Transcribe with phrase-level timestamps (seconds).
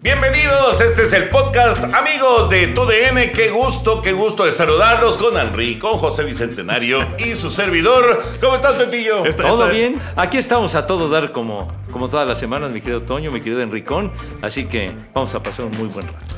[0.00, 3.32] Bienvenidos, este es el podcast Amigos de TUDN.
[3.34, 8.22] Qué gusto, qué gusto de saludarlos con Henry, con José Bicentenario y su servidor.
[8.40, 9.24] ¿Cómo estás, Pepillo?
[9.34, 10.00] ¿Todo bien?
[10.14, 13.60] Aquí estamos a todo dar como, como todas las semanas, mi querido Toño, mi querido
[13.60, 14.12] Enricón.
[14.40, 16.36] Así que vamos a pasar un muy buen rato.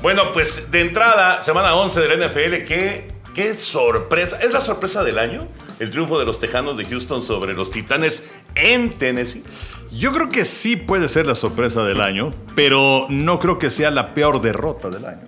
[0.00, 4.38] Bueno, pues de entrada, semana 11 de la NFL, qué, qué sorpresa.
[4.40, 5.48] ¿Es la sorpresa del año?
[5.82, 9.42] El triunfo de los Tejanos de Houston sobre los Titanes en Tennessee.
[9.90, 13.90] Yo creo que sí puede ser la sorpresa del año, pero no creo que sea
[13.90, 15.26] la peor derrota del año.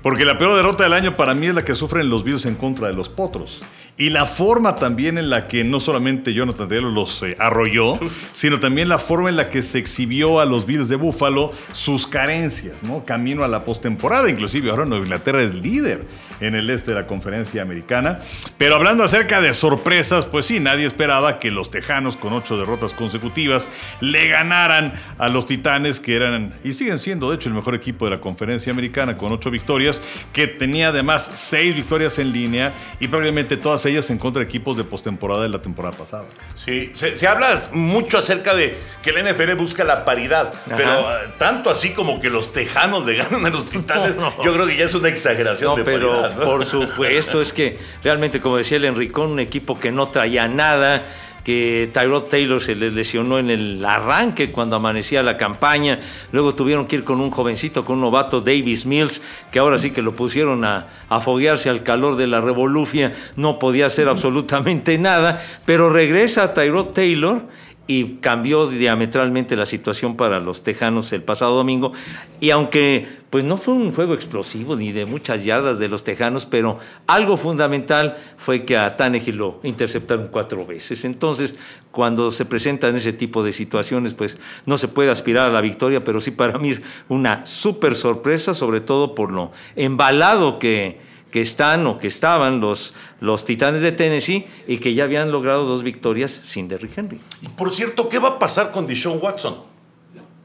[0.00, 2.54] Porque la peor derrota del año para mí es la que sufren los Bills en
[2.54, 3.62] contra de los Potros.
[3.96, 7.98] Y la forma también en la que no solamente Jonathan Taylor los eh, arrolló,
[8.32, 12.06] sino también la forma en la que se exhibió a los Bills de Buffalo sus
[12.06, 13.04] carencias, ¿no?
[13.04, 16.04] Camino a la postemporada, inclusive ahora Nueva Inglaterra es líder
[16.40, 18.20] en el este de la conferencia americana.
[18.56, 22.92] Pero hablando acerca de sorpresas, pues sí, nadie esperaba que los Tejanos con ocho derrotas
[22.92, 23.68] consecutivas
[24.00, 28.06] le ganaran a los Titanes, que eran y siguen siendo de hecho el mejor equipo
[28.06, 30.02] de la conferencia americana con ocho victorias,
[30.32, 34.76] que tenía además seis victorias en línea y probablemente todas ellas en contra de equipos
[34.76, 36.24] de postemporada de la temporada pasada.
[36.56, 41.28] Sí, se, se habla mucho acerca de que la NFL busca la paridad, pero eh,
[41.38, 44.44] tanto así como que los Tejanos le ganan a los Titanes, No, no.
[44.44, 46.36] yo creo que ya es una exageración No, de pero paridad.
[46.38, 46.44] ¿no?
[46.44, 51.02] por supuesto, es que realmente, como decía el Enricón, un equipo que no traía nada,
[51.44, 55.98] que Tyrod Taylor se les lesionó en el arranque cuando amanecía la campaña,
[56.32, 59.90] luego tuvieron que ir con un jovencito, con un novato Davis Mills, que ahora sí
[59.90, 64.98] que lo pusieron a, a foguearse al calor de la revolufia, no podía hacer absolutamente
[64.98, 67.42] nada, pero regresa Tyrod Taylor
[67.90, 71.92] y cambió diametralmente la situación para los Tejanos el pasado domingo.
[72.38, 76.46] Y aunque pues no fue un juego explosivo ni de muchas yardas de los Tejanos,
[76.46, 81.04] pero algo fundamental fue que a Tannehill lo interceptaron cuatro veces.
[81.04, 81.56] Entonces,
[81.90, 84.36] cuando se presentan ese tipo de situaciones, pues
[84.66, 88.54] no se puede aspirar a la victoria, pero sí para mí es una súper sorpresa,
[88.54, 93.92] sobre todo por lo embalado que que están o que estaban los, los Titanes de
[93.92, 97.20] Tennessee y que ya habían logrado dos victorias sin Derrick Henry.
[97.42, 99.69] Y por cierto, ¿qué va a pasar con Deshaun Watson?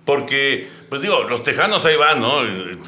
[0.05, 2.43] Porque, pues digo, los tejanos ahí van, ¿no?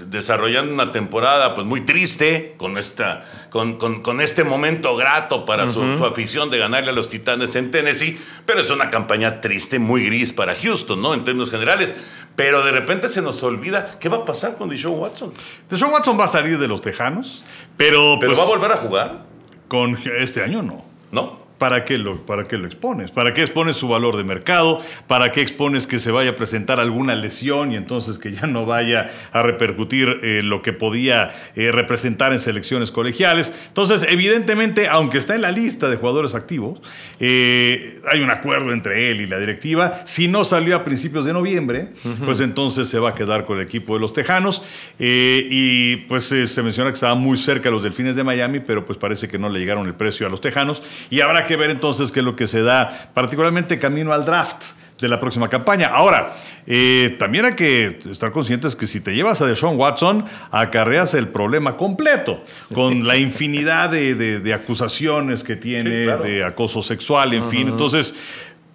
[0.05, 5.67] Desarrollando una temporada pues muy triste, con, esta, con, con, con este momento grato para
[5.67, 9.79] su, su afición de ganarle a los Titanes en Tennessee, pero es una campaña triste,
[9.79, 11.15] muy gris para Houston, ¿no?
[11.15, 11.95] En términos generales.
[12.35, 15.33] Pero de repente se nos olvida, ¿qué va a pasar con Deshaun Watson?
[15.69, 17.43] Deshaun Watson va a salir de los Tejanos,
[17.75, 19.27] pero, ¿Pero pues, va a volver a jugar?
[19.67, 20.85] con este año no.
[21.11, 21.46] ¿No?
[21.57, 23.09] ¿Para qué, lo, ¿Para qué lo expones?
[23.09, 24.81] ¿Para qué expones su valor de mercado?
[25.07, 28.67] ¿Para qué expones que se vaya a presentar alguna lesión y entonces que ya no
[28.67, 33.51] vaya a repercutir eh, lo que podía eh, representar en selecciones colegiales?
[33.69, 36.79] Entonces, evidentemente, aunque está en la lista de jugadores activos,
[37.19, 40.01] eh, hay un acuerdo entre él y la directiva.
[40.05, 41.89] Si no salió a principios de noviembre,
[42.23, 44.61] pues entonces se va a quedar con el equipo de los Tejanos.
[44.99, 48.99] Y pues se menciona que estaba muy cerca a los Delfines de Miami, pero pues
[48.99, 50.83] parece que no le llegaron el precio a los Tejanos.
[51.09, 54.63] Y habrá que ver entonces qué es lo que se da, particularmente camino al draft
[54.99, 55.89] de la próxima campaña.
[55.89, 56.33] Ahora,
[56.65, 61.27] eh, también hay que estar conscientes que si te llevas a Deshaun Watson, acarreas el
[61.27, 62.43] problema completo,
[62.73, 66.23] con la infinidad de, de- de acusaciones que tiene, Sí, claro.
[66.23, 67.67] de acoso sexual, en fin.
[67.67, 68.15] Entonces,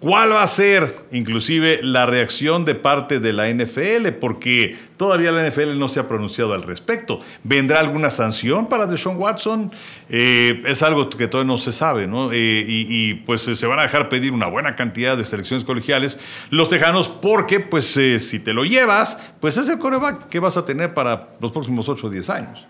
[0.03, 4.09] ¿Cuál va a ser, inclusive, la reacción de parte de la NFL?
[4.19, 7.21] Porque todavía la NFL no se ha pronunciado al respecto.
[7.45, 9.71] ¿Vendrá alguna sanción para Deshaun Watson?
[10.09, 12.33] Eh, es algo que todavía no se sabe, ¿no?
[12.33, 16.19] Eh, y, pues eh, se van a dejar pedir una buena cantidad de selecciones colegiales
[16.49, 20.65] los tejanos, porque pues si te lo llevas, pues es el coreback que vas a
[20.65, 22.65] tener para los próximos 8 o 10 años.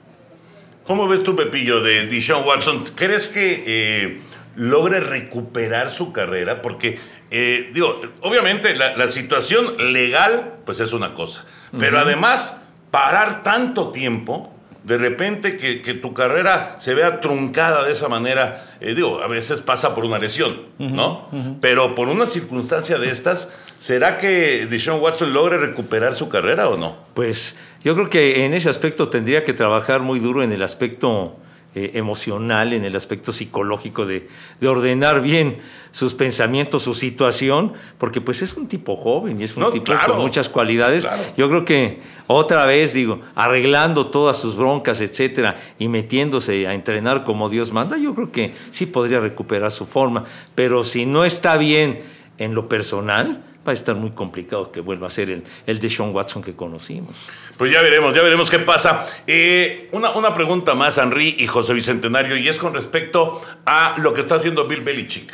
[0.84, 2.86] ¿Cómo ves tú, Pepillo, de Deshaun Watson?
[2.96, 4.22] ¿Crees que
[4.56, 6.62] logre recuperar su carrera?
[6.62, 7.00] Porque,
[7.32, 11.46] eh, digo, obviamente la, la situación legal, pues es una cosa.
[11.80, 14.54] Pero además, parar tanto tiempo,
[14.84, 19.28] de repente que, que tu carrera se vea truncada de esa manera, eh, digo, a
[19.28, 21.30] veces pasa por una lesión, ¿no?
[21.62, 26.78] Pero por una circunstancia de estas, ¿será que Deshaun Watson logre recuperar su carrera o
[26.78, 26.98] no?
[27.14, 31.38] Pues yo creo que en ese aspecto tendría que trabajar muy duro en el aspecto
[31.76, 34.28] eh, emocional, en el aspecto psicológico de,
[34.60, 35.58] de, ordenar bien
[35.92, 39.86] sus pensamientos, su situación, porque pues es un tipo joven y es un No, tipo
[39.86, 41.04] claro, con muchas cualidades.
[41.04, 41.24] claro.
[41.36, 47.24] Yo creo que otra vez, digo, arreglando todas sus broncas, etcétera, y metiéndose a entrenar
[47.24, 50.26] como Dios manda, yo creo que sí podría recuperar su forma.
[50.56, 52.02] Pero si no está bien
[52.38, 55.90] en lo personal, va a estar muy complicado que vuelva a ser el, el de
[55.90, 57.16] Sean Watson que conocimos.
[57.58, 59.06] Pues ya veremos, ya veremos qué pasa.
[59.28, 64.14] Eh, una, una pregunta más, Henry y José Bicentenario, y es con respecto a lo
[64.14, 65.34] que está haciendo Bill Belichick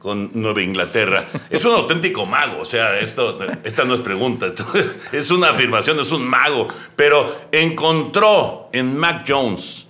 [0.00, 1.24] con Nueva Inglaterra.
[1.50, 4.66] Es un auténtico mago, o sea, esto, esta no es pregunta, esto
[5.12, 9.86] es una afirmación, es un mago, pero encontró en Mac Jones,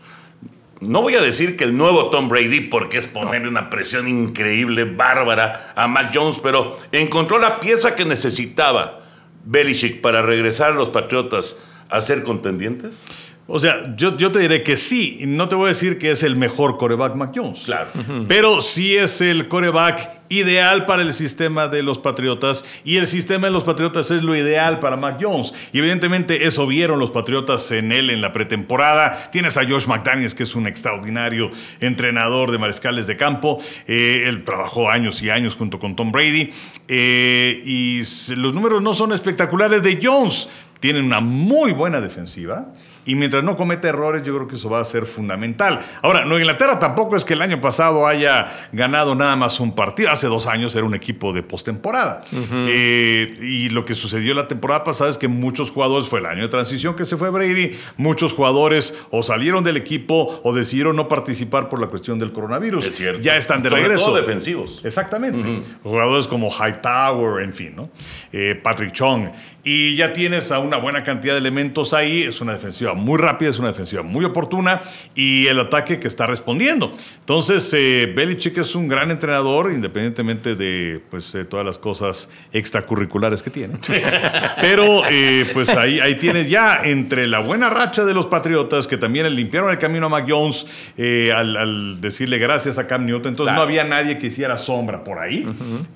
[0.81, 4.85] no voy a decir que el nuevo Tom Brady, porque es ponerle una presión increíble,
[4.85, 9.01] bárbara a Mac Jones, pero encontró la pieza que necesitaba
[9.45, 11.59] Belichick para regresar a los Patriotas
[11.91, 12.95] a ser contendientes.
[13.53, 15.21] O sea, yo, yo te diré que sí.
[15.27, 17.63] No te voy a decir que es el mejor coreback Mac Jones.
[17.65, 17.91] Claro.
[18.29, 23.49] Pero sí es el coreback ideal para el sistema de los Patriotas y el sistema
[23.49, 25.53] de los Patriotas es lo ideal para Mac Jones.
[25.73, 29.31] Y evidentemente eso vieron los Patriotas en él en la pretemporada.
[29.33, 31.51] Tienes a Josh McDaniels, que es un extraordinario
[31.81, 33.61] entrenador de mariscales de campo.
[33.89, 36.51] Eh, él trabajó años y años junto con Tom Brady.
[36.87, 38.03] Eh, y
[38.37, 40.49] los números no son espectaculares de Jones.
[40.79, 42.73] Tienen una muy buena defensiva.
[43.05, 45.81] Y mientras no cometa errores, yo creo que eso va a ser fundamental.
[46.03, 50.11] Ahora, Nueva Inglaterra tampoco es que el año pasado haya ganado nada más un partido.
[50.11, 52.25] Hace dos años era un equipo de postemporada.
[52.33, 56.43] Eh, y lo que sucedió la temporada pasada es que muchos jugadores, fue el año
[56.43, 61.09] de transición que se fue Brady, muchos jugadores o salieron del equipo o decidieron no
[61.09, 62.85] participar por la cuestión del coronavirus.
[62.87, 63.21] Es cierto.
[63.21, 64.07] Ya están de Sobre regreso.
[64.07, 64.81] todo defensivos.
[64.85, 65.63] Exactamente.
[65.83, 67.91] Jugadores como Hightower, en fin, ¿no?
[68.33, 69.29] Eh, Patrick Chong.
[69.63, 72.23] Y ya tienes a una buena cantidad de elementos ahí.
[72.23, 74.81] Es una defensiva muy rápida, es una defensiva muy oportuna
[75.15, 76.93] y el ataque que está respondiendo.
[77.21, 83.43] Entonces, eh, Belichick es un gran entrenador, independientemente de pues, eh, todas las cosas extracurriculares
[83.43, 83.75] que tiene.
[84.61, 88.97] Pero, eh, pues ahí, ahí tienes ya entre la buena racha de los Patriotas, que
[88.97, 90.67] también le limpiaron el camino a Mac Jones
[90.99, 93.31] al, al decirle gracias a Cam Newton.
[93.33, 93.57] Entonces, Claro.
[93.57, 95.47] no había nadie que hiciera sombra por ahí.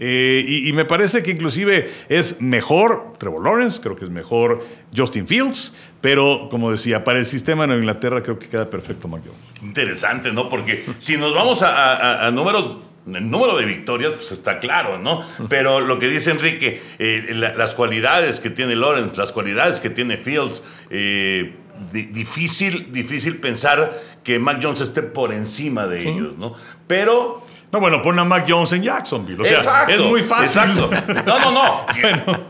[0.00, 4.64] Y, y me parece que inclusive es mejor Trevor Lawrence, creo que es mejor
[4.96, 5.74] Justin Fields,
[6.04, 9.40] pero como decía, para el sistema de Nueva Inglaterra creo que queda perfecto Mac Jones.
[9.62, 10.50] Interesante, ¿no?
[10.50, 14.98] Porque si nos vamos a, a- a números, el número de victorias, pues está claro,
[14.98, 15.22] ¿no?
[15.48, 19.88] Pero lo que dice Enrique, eh, la- las cualidades que tiene Lawrence, las cualidades que
[19.88, 21.54] tiene Fields, eh,
[21.90, 26.52] di- difícil, difícil pensar que Mac Jones esté por encima de ellos, ¿no?
[26.86, 27.42] Pero
[27.72, 29.40] No, bueno, pon a Mac Jones en Jacksonville.
[29.42, 30.46] O sea, es muy fácil.
[30.46, 30.90] Exacto.
[31.26, 31.86] No, no, no.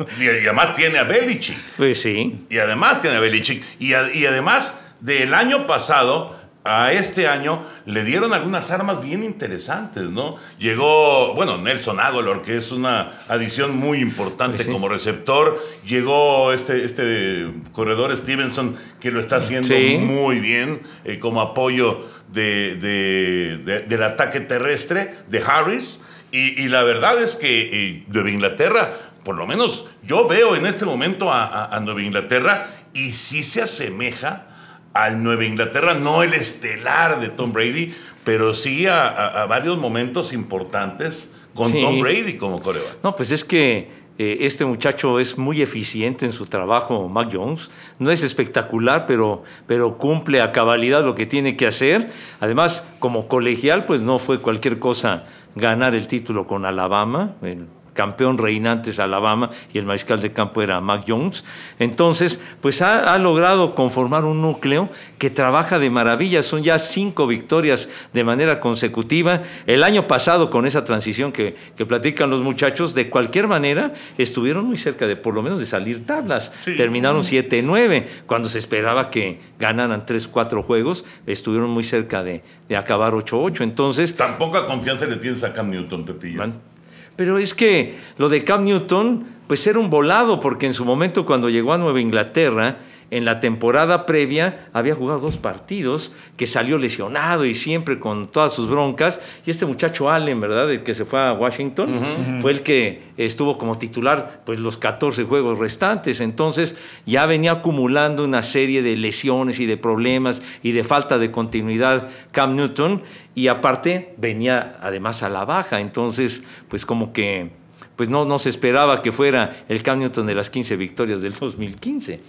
[0.18, 1.56] Y, y además tiene a Belichick.
[1.76, 2.46] Pues sí.
[2.50, 3.64] Y además tiene a Belichick.
[3.78, 9.22] Y, a- y además, del año pasado a este año, le dieron algunas armas bien
[9.22, 10.36] interesantes, ¿no?
[10.58, 14.72] Llegó, bueno, Nelson Aguilar, que es una adición muy importante Pues sí.
[14.72, 15.62] como receptor.
[15.86, 19.98] Llegó este, este corredor Stevenson, que lo está haciendo Sí.
[20.00, 26.02] muy bien eh, como apoyo de- de- de- del ataque terrestre de Harris.
[26.32, 30.64] Y, y la verdad es que eh, Nueva Inglaterra, por lo menos yo veo en
[30.64, 34.46] este momento a, a- a Nueva Inglaterra y sí se asemeja
[34.94, 37.94] al Nueva Inglaterra, no el estelar de Tom Brady,
[38.24, 41.80] pero sí a, a- a varios momentos importantes con Sí.
[41.82, 42.98] Tom Brady como coreback.
[43.02, 47.70] No, pues es que eh, este muchacho es muy eficiente en su trabajo, Mac Jones.
[47.98, 52.12] No es espectacular, pero, pero cumple a cabalidad lo que tiene que hacer.
[52.40, 55.24] Además, como colegial, pues no fue cualquier cosa
[55.56, 57.34] ganar el título con Alabama.
[57.42, 61.44] El campeón reinante es Alabama y el mariscal de campo era Mac Jones.
[61.78, 66.42] Entonces, pues ha, ha logrado conformar un núcleo que trabaja de maravilla.
[66.42, 69.42] Son ya cinco victorias de manera consecutiva.
[69.66, 74.66] El año pasado, con esa transición que, que platican los muchachos, de cualquier manera estuvieron
[74.66, 76.52] muy cerca de por lo menos de salir tablas.
[76.64, 78.06] Terminaron 7-9.
[78.26, 83.62] Cuando se esperaba que ganaran 3-4 juegos, estuvieron muy cerca de, de acabar 8-8.
[83.62, 86.38] Entonces, Tan poca confianza le tienes a Cam Newton, Pepillo.
[86.38, 86.73] Man.
[87.16, 91.26] Pero es que lo de Cam Newton, pues era un volado, porque en su momento
[91.26, 92.78] cuando llegó a Nueva Inglaterra,
[93.10, 98.54] en la temporada previa había jugado dos partidos, que salió lesionado y siempre con todas
[98.54, 99.20] sus broncas.
[99.46, 100.70] Y este muchacho Allen, ¿verdad?
[100.70, 105.24] El que se fue a Washington, fue el que estuvo como titular pues los 14
[105.24, 106.20] juegos restantes.
[106.20, 106.74] Entonces
[107.06, 112.08] ya venía acumulando una serie de lesiones y de problemas y de falta de continuidad
[112.32, 113.02] Cam Newton.
[113.34, 115.80] Y aparte venía además a la baja.
[115.80, 117.50] Entonces, pues como que
[117.96, 121.34] pues no, no se esperaba que fuera el Cam Newton de las 15 victorias del
[121.34, 122.20] 2015.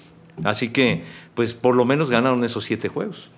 [0.43, 3.29] Así que, pues por lo menos ganaron esos siete juegos.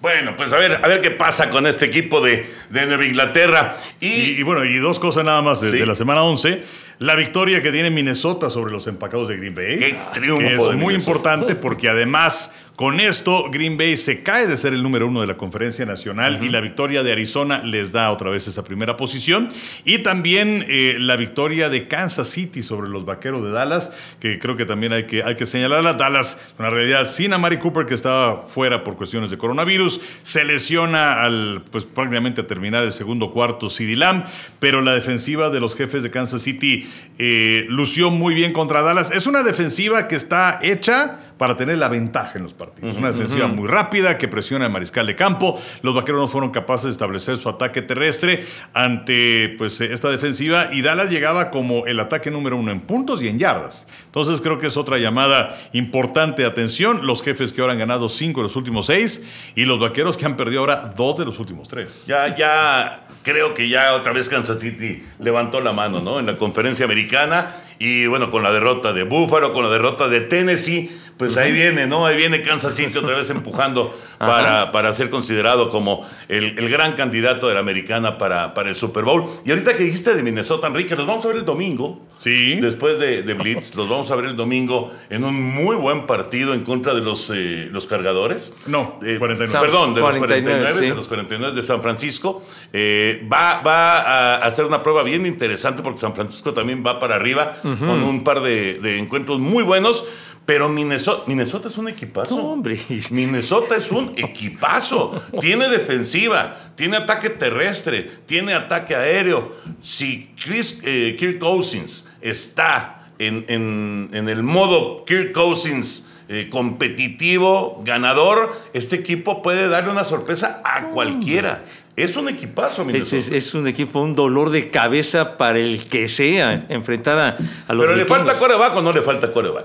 [0.00, 3.76] Bueno, pues a ver, a ver qué pasa con este equipo de, de Nueva Inglaterra.
[4.00, 5.78] Y, Y, y bueno, y dos cosas nada más de, Sí.
[5.78, 6.62] de la semana 11.
[7.00, 9.76] La victoria que tiene Minnesota sobre los empacados de Green Bay.
[9.78, 10.94] Qué triunfo que es muy Minnesota.
[10.94, 15.26] importante porque además con esto Green Bay se cae de ser el número uno de
[15.26, 19.48] la conferencia nacional y la victoria de Arizona les da otra vez esa primera posición.
[19.84, 24.56] Y también eh, la victoria de Kansas City sobre los vaqueros de Dallas, que creo
[24.56, 25.94] que también hay que, hay que señalarla.
[25.94, 30.44] Dallas, en realidad, sin a Mari Cooper, que estaba fuera por cuestiones de coronavirus, se
[30.44, 34.24] lesiona al, pues prácticamente a terminar el segundo cuarto CD Lamb,
[34.60, 39.10] pero la defensiva de los jefes de Kansas City eh, lució muy bien contra Dallas.
[39.10, 42.96] Es una defensiva que está hecha para tener la ventaja en los partidos.
[42.96, 45.60] Una defensiva muy rápida que presiona al mariscal de campo.
[45.82, 50.70] Los vaqueros no fueron capaces de establecer su ataque terrestre ante pues, eh, esta defensiva
[50.72, 53.86] y Dallas llegaba como el ataque número uno en puntos y en yardas.
[54.06, 57.06] Entonces creo que es otra llamada importante de atención.
[57.06, 60.26] Los jefes que ahora han ganado cinco de los últimos seis y los vaqueros que
[60.26, 62.04] han perdido ahora dos de los últimos tres.
[62.06, 66.18] Ya, ya creo que ya otra vez Kansas City levantó la mano, ¿no?
[66.18, 70.22] En la conferencia americana y bueno, con la derrota de Buffalo, con la derrota de
[70.22, 72.06] Tennessee, pues ahí viene, ¿no?
[72.06, 76.92] Ahí viene Kansas City otra vez empujando para, para ser considerado como el, el gran
[76.94, 79.24] candidato de la americana para, para el Super Bowl.
[79.44, 82.00] Y ahorita que dijiste de Minnesota, Enrique, los vamos a ver el domingo.
[82.18, 82.54] Sí.
[82.56, 86.54] Después de, de Blitz, los vamos a ver el domingo en un muy buen partido
[86.54, 88.54] en contra de los, eh, los cargadores.
[88.66, 89.58] No, Eh, 49.
[89.66, 90.88] Perdón, de los 49, 49, sí.
[90.90, 92.42] de los 49 de San Francisco.
[92.72, 97.16] Eh, va, va a hacer una prueba bien interesante porque San Francisco también va para
[97.16, 100.04] arriba con un par de, de encuentros muy buenos.
[100.48, 102.34] Pero Minnesota, Minnesota es un equipazo.
[102.38, 102.80] No, hombre.
[103.10, 105.22] Minnesota es un equipazo.
[105.42, 109.52] Tiene defensiva, tiene ataque terrestre, tiene ataque aéreo.
[109.82, 117.82] Si Chris, eh, Kirk Cousins está en, en- en el modo Kirk Cousins eh, competitivo,
[117.84, 121.64] ganador, este equipo puede darle una sorpresa a cualquiera.
[121.96, 123.16] Es un equipazo, Es, Minnesota.
[123.16, 127.28] es- es un equipo, un dolor de cabeza para el que sea enfrentar a,
[127.66, 129.64] a los Pero le falta coreback o no le falta coreback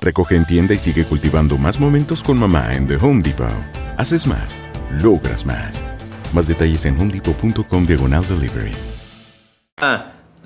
[0.00, 3.48] Recoge en tienda y sigue cultivando más momentos con mamá en The Home Depot.
[3.98, 4.60] Haces más,
[5.02, 5.84] logras más.
[6.32, 8.72] Más detalles en homedepot.com diagonal delivery.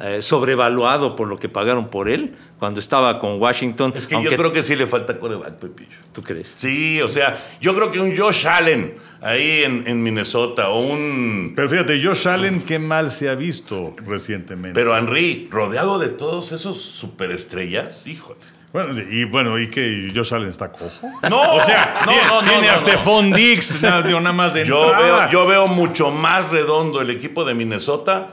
[0.00, 3.92] eh, sobrevaluado por lo que pagaron por él cuando estaba con Washington.
[3.94, 5.96] Es que aunque- yo creo que sí le falta coreback, Pepillo.
[6.12, 6.50] ¿Tú crees?
[6.56, 11.52] Sí, o sea, yo creo que un Josh Allen ahí en, en Minnesota o un...
[11.54, 14.74] Pero fíjate, Josh Allen, qué mal se ha visto recientemente.
[14.74, 18.40] Pero Henry, rodeado de todos esos superestrellas, híjole.
[18.74, 20.90] Bueno, y bueno, ¿y que Josh Allen está cojo?
[21.30, 24.66] No, O sea, no, tiene, no, no, tiene no, Diggs, nada, digo, nada más de
[24.66, 25.28] Yo entrada.
[25.28, 28.30] veo, yo veo mucho más redondo el equipo de Minnesota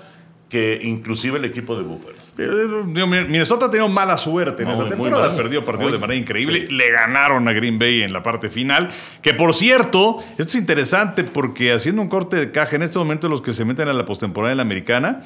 [0.50, 2.16] que inclusive el equipo de Buffalo.
[2.36, 5.34] Pero, digo, Minnesota ha tenido mala suerte en esa temporada.
[5.34, 6.66] Perdió partidos de manera increíble.
[6.68, 6.74] Sí.
[6.74, 8.90] Le ganaron a Green Bay en la parte final.
[9.22, 13.30] Que por cierto, esto es interesante porque haciendo un corte de caja, en este momento
[13.30, 15.22] los que se meten a la postemporada en la americana,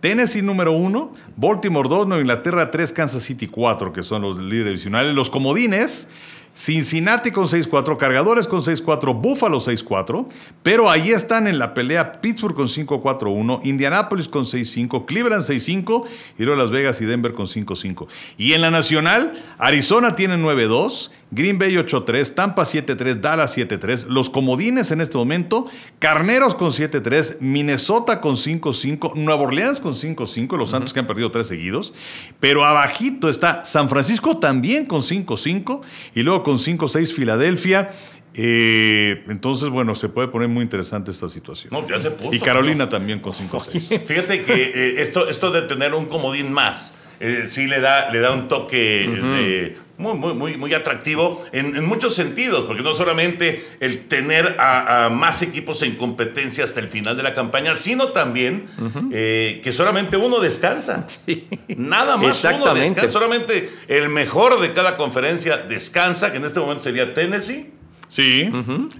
[0.00, 4.72] Tennessee número uno, Baltimore 2, Nueva Inglaterra 3, Kansas City 4, que son los líderes
[4.72, 5.14] divisionales.
[5.14, 6.08] Los comodines.
[6.52, 10.26] Cincinnati con 6-4, Cargadores con 6-4, Buffalo 6-4,
[10.64, 16.04] pero ahí están en la pelea Pittsburgh con 5-4-1, Indianapolis con 6-5, Cleveland 6-5
[16.38, 18.08] y luego Las Vegas y Denver con 5-5.
[18.36, 24.30] Y en la nacional, Arizona tiene 9-2, Green Bay 8-3, Tampa 7-3, Dallas 7-3, los
[24.30, 25.66] comodines en este momento,
[25.98, 31.30] Carneros con 7-3, Minnesota con 5-5, Nueva Orleans con 5-5, los Santos que han perdido
[31.30, 31.92] tres seguidos,
[32.40, 35.82] pero abajito está San Francisco también con 5-5
[36.14, 37.90] y luego con 5-6 Filadelfia.
[38.34, 41.72] Eh, entonces, bueno, se puede poner muy interesante esta situación.
[41.72, 42.32] No, ya se puso.
[42.32, 44.06] y Carolina también con 5-6.
[44.06, 48.20] Fíjate que eh, esto, esto de tener un comodín más, eh, sí le da, le
[48.20, 52.94] da un toque eh, muy, muy, muy, muy atractivo en, en muchos sentidos, porque no
[52.94, 57.76] solamente el tener a, a más equipos en competencia hasta el final de la campaña,
[57.76, 58.66] sino también
[59.12, 61.06] eh, que solamente uno descansa.
[61.68, 63.08] Nada más uno descansa.
[63.08, 67.72] Solamente el mejor de cada conferencia descansa, que en este momento sería Tennessee.
[68.10, 68.50] Sí.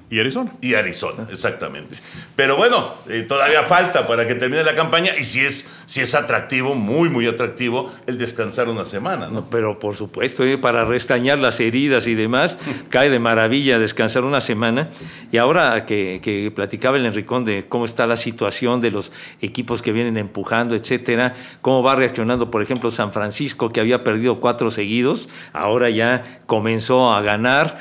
[0.09, 0.53] Y Arizona.
[0.61, 1.99] y Arizona, exactamente.
[2.37, 6.15] Pero bueno, eh, todavía falta para que termine la campaña y si es, si es
[6.15, 9.33] atractivo, muy, muy atractivo, el descansar una semana, ¿no?
[9.33, 10.59] No, pero por supuesto, ¿eh?
[10.59, 12.57] para restañar las heridas y demás,
[12.89, 14.91] cae de maravilla descansar una semana.
[15.33, 19.83] Y ahora que, que platicaba el Enricón de cómo está la situación de los equipos
[19.83, 24.71] que vienen empujando, etcétera, cómo va reaccionando, por ejemplo, San Francisco, que había perdido cuatro
[24.71, 27.79] seguidos, ahora ya comenzó a ganar.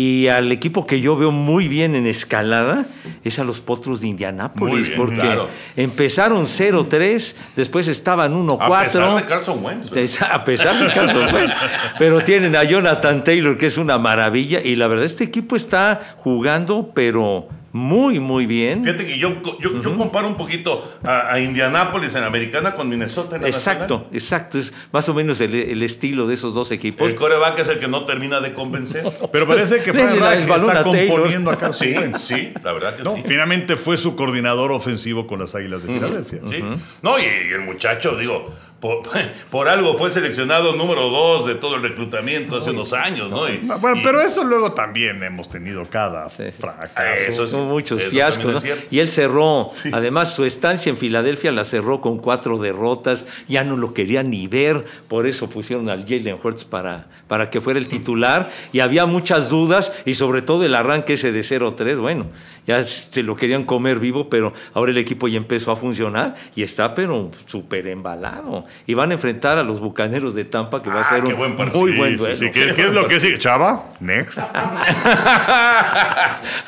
[0.00, 2.86] Y al equipo que yo veo muy bien en escalada
[3.22, 5.48] es a los Potros de Indianápolis, bien, porque claro.
[5.76, 8.58] empezaron 0-3, después estaban 1-4.
[8.62, 9.92] A pesar de Carson Wentz.
[10.22, 11.52] A pesar de Carlos Wentz.
[11.98, 14.62] Pero tienen a Jonathan Taylor, que es una maravilla.
[14.64, 18.82] Y la verdad, este equipo está jugando, pero muy, muy bien.
[18.84, 23.36] Fíjate que yo, yo, yo comparo un poquito a, a Indianápolis en americana con Minnesota
[23.36, 24.06] en la Exacto, nacional.
[24.12, 24.58] exacto.
[24.58, 27.08] Es más o menos el, el estilo de esos dos equipos.
[27.08, 29.04] El coreback es el que no termina de convencer.
[29.32, 31.86] Pero parece que Frank Reich está componiendo a Carson
[32.18, 33.22] Sí, sí, la verdad que No, sí.
[33.26, 36.40] Finalmente fue su coordinador ofensivo con las Águilas de Filadelfia.
[36.48, 36.64] Sí.
[37.02, 39.02] No, y, y el muchacho, digo, por,
[39.50, 43.48] por algo fue seleccionado número dos de todo el reclutamiento hace unos años, ¿no?
[43.48, 46.92] Y- No, Bueno, y- pero eso luego también hemos tenido cada fracaso.
[47.28, 48.36] Eso sí, Hubo muchos eso fiascos.
[48.36, 48.58] también ¿no?
[48.58, 48.94] es cierto.
[48.94, 53.76] Y él cerró, además su estancia en Filadelfia la cerró con cuatro derrotas, ya no
[53.76, 57.86] lo querían ni ver, por eso pusieron al Jalen Hurts para, para que fuera el
[57.88, 62.26] titular, y había muchas dudas, y sobre todo el arranque ese de 0-3, bueno,
[62.66, 66.62] ya se lo querían comer vivo, pero ahora el equipo ya empezó a funcionar, y
[66.62, 71.00] está pero súper embalado, y van a enfrentar a los Bucaneros de Tampa, que va
[71.00, 72.36] a Ah, ser un buen muy buen duelo.
[72.36, 72.50] sí.
[72.50, 73.38] ¿Qué, qué es lo que sigue?
[73.38, 74.38] Chava, next.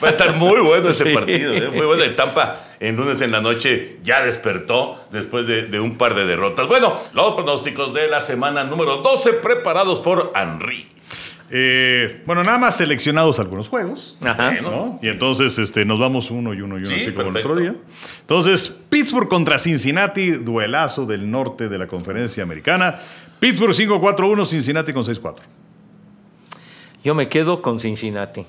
[0.03, 1.53] Va a estar muy bueno ese partido.
[1.55, 1.69] ¿eh?
[1.75, 2.05] Muy bueno.
[2.05, 6.27] Y Tampa en lunes en la noche ya despertó después de, de un par de
[6.27, 6.67] derrotas.
[6.67, 10.89] Bueno, los pronósticos de la semana número 12 preparados por Henry.
[11.55, 14.17] Eh, bueno, nada más seleccionados algunos juegos.
[14.23, 14.53] Ajá.
[14.63, 14.99] ¿no?
[15.03, 17.57] Y entonces este, nos vamos uno y uno y uno, Sí, así como el otro
[17.57, 17.75] día.
[18.21, 22.99] Entonces, Pittsburgh contra Cincinnati, duelazo del norte de la conferencia americana.
[23.39, 25.35] Pittsburgh 5-4-1, Cincinnati con 6-4.
[27.05, 28.47] Yo me quedo con Cincinnati.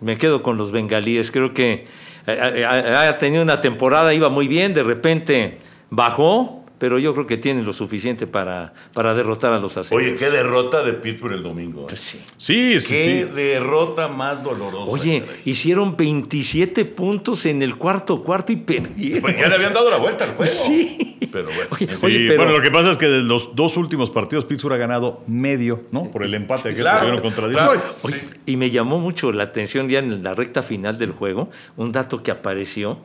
[0.00, 1.32] Me quedo con los bengalíes.
[1.32, 1.88] Creo que
[2.28, 5.58] eh, ha, ha tenido una temporada, iba muy bien, de repente
[5.90, 10.02] bajó, pero yo creo que tiene lo suficiente para, para derrotar a los aceros.
[10.02, 11.86] Oye, qué derrota de Pittsburgh el domingo.
[11.90, 11.96] ¿eh?
[11.96, 12.20] Sí.
[12.36, 13.34] Sí, sí, Qué sí.
[13.34, 14.90] derrota más dolorosa.
[14.92, 15.40] Oye, caray.
[15.46, 19.22] hicieron 27 puntos en el cuarto cuarto y perdieron.
[19.22, 20.52] Pues ya le habían dado la vuelta al juego.
[20.52, 21.18] Sí.
[21.32, 21.96] Pero bueno.
[22.02, 24.78] Oye, pero- bueno, lo que pasa es que de los dos últimos partidos Pittsburgh ha
[24.78, 26.10] ganado medio, ¿no?
[26.10, 27.82] Por el empate que Claro, tuvieron contra claro.
[28.02, 31.90] Oye, y me llamó mucho la atención ya en la recta final del juego, un
[31.92, 32.98] dato que apareció,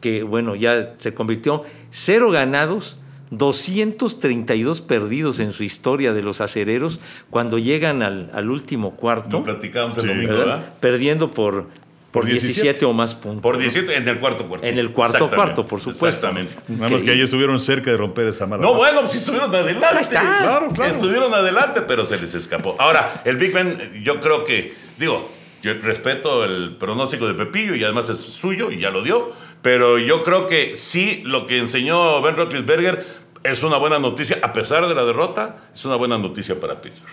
[0.00, 2.96] que bueno, ya se convirtió cero ganados,
[3.30, 9.44] 232 perdidos en su historia de los acereros cuando llegan al, al último cuarto, Lo
[9.44, 10.08] platicamos el Sí.
[10.08, 10.46] domingo, ¿verdad?
[10.46, 10.74] ¿verdad?
[10.80, 11.66] perdiendo por,
[12.10, 13.42] por 17, 17 o más puntos.
[13.42, 14.66] Por 17 en el cuarto cuarto.
[14.66, 14.80] En sí.
[14.80, 16.06] el cuarto cuarto, por supuesto.
[16.08, 16.54] Exactamente.
[16.68, 20.00] Nada más que ahí estuvieron cerca de romper esa mala No, bueno, pues estuvieron adelante.
[20.00, 20.20] Está.
[20.20, 20.92] Claro, claro.
[20.92, 22.74] Estuvieron adelante, pero se les escapó.
[22.78, 25.30] Ahora, el Big Ben, yo creo que, digo,
[25.62, 29.30] yo respeto el pronóstico de Pepillo y además es suyo y ya lo dio,
[29.62, 33.04] pero yo creo que sí lo que enseñó Ben Roethlisberger
[33.42, 37.08] es una buena noticia, a pesar de la derrota, es una buena noticia para Pittsburgh.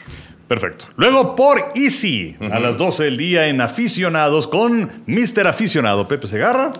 [0.47, 0.85] Perfecto.
[0.95, 5.47] Luego por Easy, a las 12 del día en Aficionados con Mr.
[5.47, 6.71] Aficionado Pepe Segarra.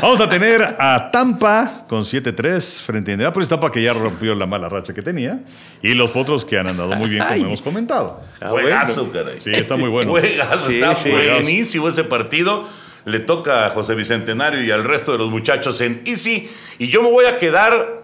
[0.00, 3.48] Vamos a tener a Tampa con 7-3 frente a Indianapolis.
[3.48, 5.40] Tampa que ya rompió la mala racha que tenía.
[5.82, 7.42] Y los potros que han andado muy bien, como Ay.
[7.42, 8.22] hemos comentado.
[8.40, 9.40] Juegazo, caray.
[9.40, 10.10] Sí, está muy bueno.
[10.12, 11.10] Juegazo, Sí, está sí.
[11.10, 12.64] buenísimo ese partido.
[13.04, 16.50] Le toca a José Bicentenario y al resto de los muchachos en Easy.
[16.78, 18.02] Y yo me voy a quedar.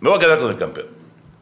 [0.00, 0.86] Me voy a quedar con el campeón.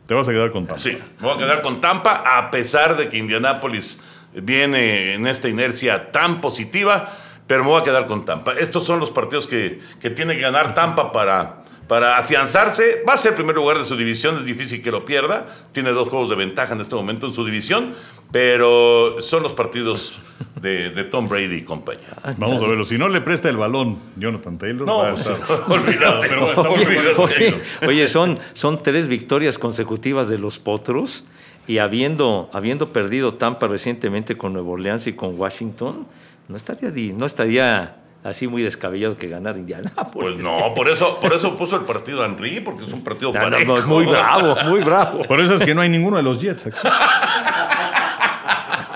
[0.06, 0.80] Te vas a quedar con Tampa.
[0.80, 4.00] Sí, me voy a quedar con Tampa, a pesar de que Indianápolis
[4.34, 8.54] viene en esta inercia tan positiva, pero me voy a quedar con Tampa.
[8.54, 11.59] Estos son los partidos que, que tiene que ganar Tampa para,
[11.90, 13.02] para afianzarse.
[13.06, 15.48] Va a ser el primer lugar de su división, es difícil que lo pierda.
[15.72, 17.96] Tiene dos juegos de ventaja en este momento en su división,
[18.30, 20.20] pero son los partidos
[20.62, 22.06] de, de Tom Brady y compañía.
[22.36, 22.84] Vamos a verlo.
[22.84, 26.48] Si no le presta el balón Jonathan Taylor, No, va a pues, estar- olvídate, Pero
[26.50, 27.00] está muy bueno.
[27.00, 27.20] olvídate.
[27.22, 27.54] Oye,
[27.88, 31.24] oye, son, son tres victorias consecutivas de los Potros
[31.66, 36.06] y habiendo, habiendo perdido Tampa recientemente con Nueva Orleans y con Washington,
[36.46, 40.10] no estaría, no estaría así muy descabellado que ganar Indianápolis.
[40.30, 43.32] Pues no, por eso, por eso puso el partido a Henry, porque es un partido
[43.34, 43.78] No, no, parejo.
[43.78, 45.22] no, muy bravo, muy bravo.
[45.22, 46.76] Por eso es que no hay ninguno de los Jets aquí.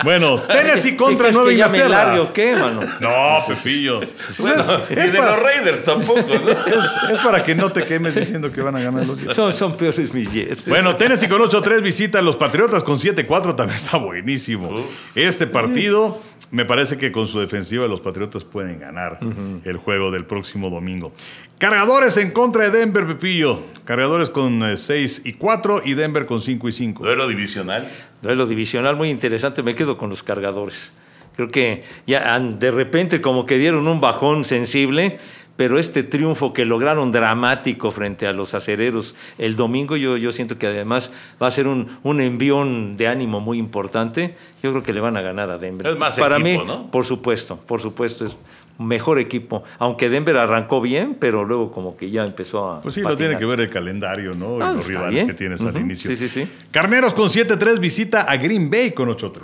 [0.03, 2.21] Bueno, Tennessee ¿Sí contra Nueva que ya me Inglaterra.
[2.23, 2.81] o qué, mano?
[3.01, 4.01] No, Pepillo.
[4.39, 6.51] Bueno, y de los Raiders tampoco, ¿no?
[6.51, 9.35] Es, es para que no te quemes diciendo que van a ganar los Jets.
[9.35, 10.67] Son, son peores mis Jets.
[10.67, 14.85] Bueno, Tennessee con 8-3 visita a los Patriotas con 7-4 también está buenísimo.
[15.15, 19.19] Este partido me parece que con su defensiva los Patriotas pueden ganar
[19.65, 21.13] el juego del próximo domingo.
[21.59, 23.61] Cargadores en contra de Denver, Pepillo.
[23.85, 27.05] Cargadores con eh, 6 y 4 y Denver con 5 y 5.
[27.05, 27.89] Duelo divisional.
[28.23, 29.63] Duelo divisional muy interesante.
[29.63, 30.93] Me quedo con los cargadores.
[31.37, 35.19] Creo que ya de repente como que dieron un bajón sensible,
[35.57, 40.59] pero este triunfo que lograron dramático frente a los acereros el domingo, yo, yo siento
[40.59, 44.35] que además va a ser un, un envión de ánimo muy importante.
[44.63, 45.87] Yo creo que le van a ganar a Denver.
[45.87, 46.91] Es más Para equipo, mí, ¿no?
[46.91, 48.37] por supuesto, por supuesto, es
[48.79, 49.63] mejor equipo.
[49.79, 52.81] Aunque Denver arrancó bien, pero luego como que ya empezó a...
[52.81, 53.29] Pues sí, lo patinar.
[53.29, 54.59] tiene que ver el calendario, ¿no?
[54.61, 55.27] Ah, y los está rivales bien.
[55.29, 56.11] que tienes al inicio.
[56.11, 56.51] Sí, sí, sí.
[56.73, 59.43] Carneros con 7-3 visita a Green Bay con 8-3.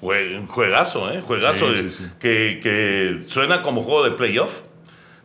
[0.00, 1.22] Jue- un Juegazo, ¿eh?
[1.22, 2.04] Juegazo Sí, de- sí, sí.
[2.20, 4.62] Que, que suena como juego de playoff.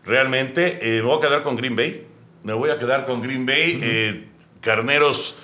[0.06, 2.06] Realmente, eh, me voy a quedar con Green Bay.
[2.44, 3.80] Me voy a quedar con Green Bay.
[3.82, 4.26] Eh,
[4.62, 5.36] Carneros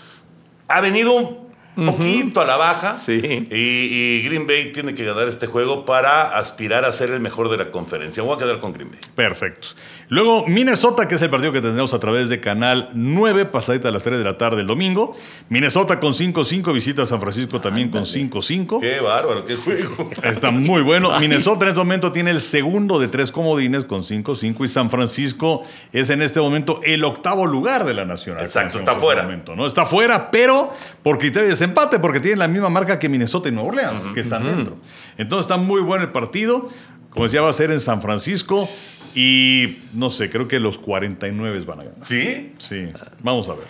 [0.68, 2.96] ha venido un poquito a la baja.
[2.98, 3.14] Sí.
[3.52, 7.50] Y, y Green Bay tiene que ganar este juego para aspirar a ser el mejor
[7.50, 8.22] de la conferencia.
[8.24, 9.00] Voy a quedar con Green Bay.
[9.16, 9.70] Perfecto.
[10.10, 13.92] Luego, Minnesota, que es el partido que tendremos a través de Canal 9, pasadita a
[13.92, 15.16] las 3 de la tarde el domingo.
[15.50, 18.80] Minnesota con 5-5, visita a San Francisco también con 5-5.
[18.80, 20.10] Qué bárbaro, qué juego.
[20.24, 21.12] Está muy bueno.
[21.20, 25.62] Minnesota en este momento tiene el segundo de tres comodines con 5-5 y San Francisco
[25.94, 28.44] es en este momento el octavo lugar de la nacional.
[28.44, 29.24] Exacto, está este fuera.
[29.24, 29.68] momento, ¿no?
[29.68, 33.52] Está fuera, pero por criterio de desempate, porque tienen la misma marca que Minnesota y
[33.52, 34.78] Nueva Orleans, que están dentro.
[35.18, 36.70] Entonces está muy bueno el partido.
[37.10, 38.68] Como decía, va a ser en San Francisco
[39.16, 42.06] y no sé, creo que los 49 van a ganar.
[42.06, 42.54] ¿Sí?
[42.60, 42.88] Sí,
[43.22, 43.66] vamos a ver.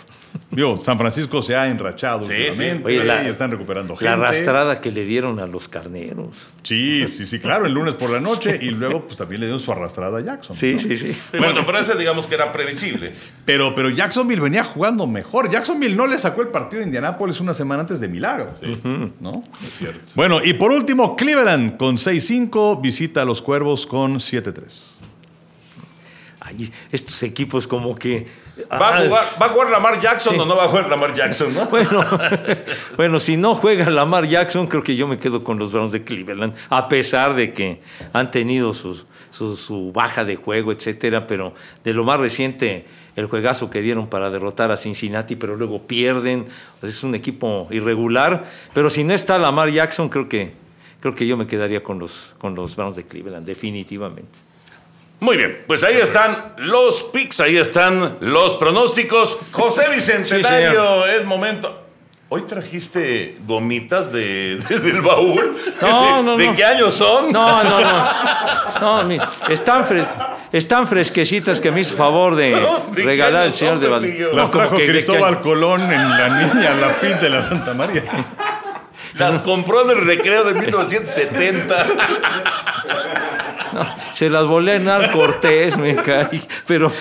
[0.52, 4.06] Digo, San Francisco se ha enrachado Sí, últimamente Oye, la- y están recuperando gente.
[4.06, 6.30] La arrastrada que le dieron a los carneros.
[6.64, 9.60] Sí, sí, sí, claro, el lunes por la noche y luego pues también le dieron
[9.60, 10.56] su arrastrada a Jackson.
[10.56, 10.80] Sí, ¿no?
[10.80, 11.14] sí, sí.
[11.14, 13.14] Sí, Bueno, pero ese digamos que era previsible.
[13.46, 15.50] Pero, pero Jacksonville venía jugando mejor.
[15.50, 18.54] Jacksonville no le sacó el partido de Indianápolis una semana antes de milagro.
[19.20, 19.44] ¿no?
[19.68, 20.00] Es cierto.
[20.16, 24.92] Bueno, y por último, Cleveland con 6-5 visita a los Cuervos con 7-3.
[26.40, 28.28] Ay, estos equipos como que...
[28.72, 30.40] ¿Va a Ah, jugar, ¿va a jugar Lamar Jackson Sí.
[30.40, 31.54] o no va a jugar Lamar Jackson?
[31.54, 31.66] ¿no?
[31.70, 32.06] Bueno,
[32.98, 36.04] bueno, si no juega Lamar Jackson, creo que yo me quedo con los Browns de
[36.04, 37.82] Cleveland, a pesar de que
[38.14, 43.28] han tenido sus- su, su baja de juego, etcétera, pero de lo más reciente, el
[43.28, 46.48] juegazo que dieron para derrotar a Cincinnati, pero luego pierden,
[46.82, 50.54] es un equipo irregular, pero si no está Lamar Jackson, creo que,
[51.00, 54.40] creo que yo me quedaría con los, con los Browns de Cleveland, definitivamente.
[55.20, 59.38] Muy bien, pues ahí están los picks, ahí están los pronósticos.
[59.52, 61.84] José Bicentenario, es momento.
[62.32, 65.58] Hoy trajiste gomitas de, de- del baúl.
[65.82, 66.56] No, ¿De, no, ¿De no.
[66.56, 67.32] qué año son?
[67.34, 68.06] No, no, no.
[68.82, 69.18] No, mi-
[69.50, 70.06] están, fre-
[70.52, 74.30] están fresquecitas que me hizo favor de No, ¿de regalar el señor de Val- Pepillo?
[74.30, 75.42] No, Las como trajo que de Cristóbal.
[75.42, 78.04] Colón en La Niña, La Pinta de la Santa María.
[79.16, 81.86] Las compró en el recreo de 1970.
[84.14, 86.42] Se las volé a Hernán Cortés, me caí.
[86.68, 86.92] Pero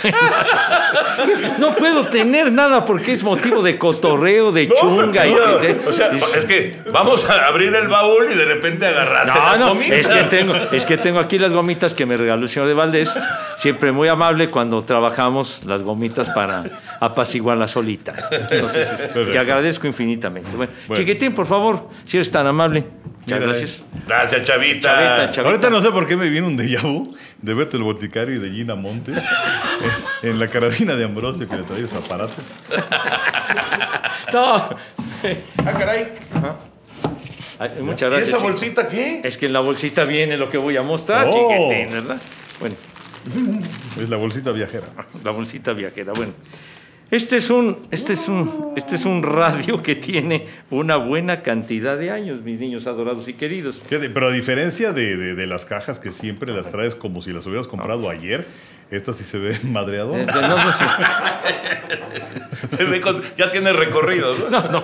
[1.58, 5.26] no puedo tener nada porque es motivo de cotorreo, de chunga.
[5.26, 9.38] y de- o sea, es que vamos a abrir el baúl y de repente agarraste
[9.38, 9.98] No, las no, gomitas.
[9.98, 12.74] es que, tengo, es que tengo aquí las gomitas que me regaló el señor de
[12.74, 13.10] Valdés.
[13.58, 16.64] Siempre muy amable cuando trabajamos las gomitas para
[17.00, 18.14] apaciguar la solita.
[18.50, 18.88] Entonces,
[19.32, 20.50] que agradezco infinitamente.
[20.56, 21.02] Bueno, Bueno.
[21.02, 22.84] Chiquitín, por favor, si eres tan amable.
[23.20, 23.82] Muchas gracias.
[24.06, 24.88] Gracias, Chavita.
[24.88, 25.42] Chavita, chavita.
[25.50, 28.38] Ahorita no sé por qué me viene un déjà vu de Beto el Boticario y
[28.38, 29.18] de Gina Montes
[30.22, 32.32] en, en la carabina de Ambrosio que le traía su aparato.
[34.32, 34.54] No.
[34.56, 36.08] Ah, caray.
[37.58, 38.28] Ay, muchas ¿Y gracias.
[38.28, 38.42] esa chiquitín.
[38.42, 39.20] bolsita qué?
[39.24, 41.32] Es que en la bolsita viene lo que voy a mostrar, Oh.
[41.32, 42.18] chiquitín, ¿verdad?
[42.60, 42.76] Bueno,
[44.00, 44.86] Es la bolsita viajera.
[45.24, 46.12] la bolsita viajera.
[46.12, 46.32] Bueno,
[47.10, 51.96] este es un, este es un, este es un radio que tiene una buena cantidad
[51.96, 53.80] de años, mis niños adorados y queridos.
[53.88, 57.32] Fíjate, Pero a diferencia de, de- de las cajas que siempre las traes como si
[57.32, 58.46] las hubieras comprado ayer,
[58.90, 60.24] esta sí se ve madreadora.
[60.48, 60.84] no, no sé.
[62.70, 64.50] Se ve con- ya tiene recorrido, ¿no?
[64.50, 64.82] No, no.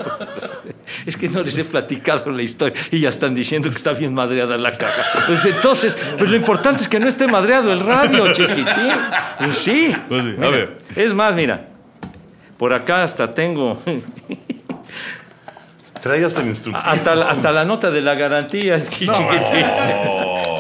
[1.07, 4.15] Es que no les he platicado la historia y ya están diciendo que está bien
[4.15, 5.03] madreada la caja.
[5.27, 8.93] Pues entonces, pues lo importante es que no esté madreado el radio, chiquitín.
[9.39, 9.95] Pues sí.
[10.09, 10.79] Pues sí, a ver.
[10.95, 11.69] Es más, mira,
[12.59, 13.81] por acá hasta tengo,
[16.03, 16.87] Trae hasta el instructivo.
[16.87, 19.09] hasta, la- hasta la nota de la garantía, aquí.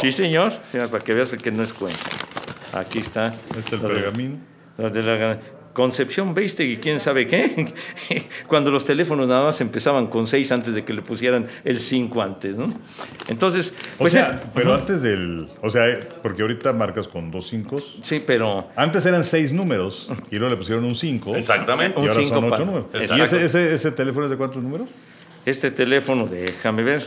[0.00, 0.52] Sí, señor.
[0.72, 1.98] Sí, para que veas que no es cuenta.
[2.72, 3.26] Aquí está.
[3.56, 4.36] Este es el pergamino.
[4.78, 5.40] lo de la garan-
[5.74, 6.34] Concepción
[6.64, 7.74] y quién sabe qué,
[8.46, 12.22] cuando los teléfonos nada más empezaban con 6 antes de que le pusieran el 5
[12.22, 12.72] antes, ¿no?
[13.28, 15.48] Entonces, pues o sea, es- pero antes del.
[15.60, 15.84] O sea,
[16.22, 17.76] porque ahorita marcas con dos cinco.
[18.02, 21.36] Sí, pero Antes eran seis números y luego le pusieron un 5.
[21.36, 21.98] Exactamente.
[21.98, 22.86] Y Un ahora cinco son ocho para- números.
[22.94, 23.24] ¿Y Exacto.
[23.36, 24.88] ese, ese, ese teléfono es de cuántos números?
[25.44, 27.04] este teléfono, déjame ver,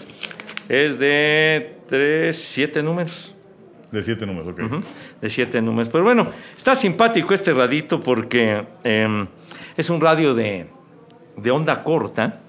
[0.70, 3.34] es de 3, 7 números.
[3.92, 4.84] De siete números, ok.
[5.22, 5.90] De siete números.
[5.90, 9.26] Pero bueno, está simpático este radito porque eh,
[9.78, 10.68] es un radio de,
[11.38, 12.40] de onda corta.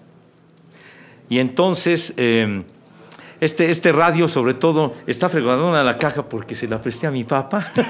[1.29, 2.63] Y entonces, eh,
[3.41, 7.25] este, este radio, sobre todo, está fregadona la caja porque se la presté a mi
[7.25, 7.71] papá.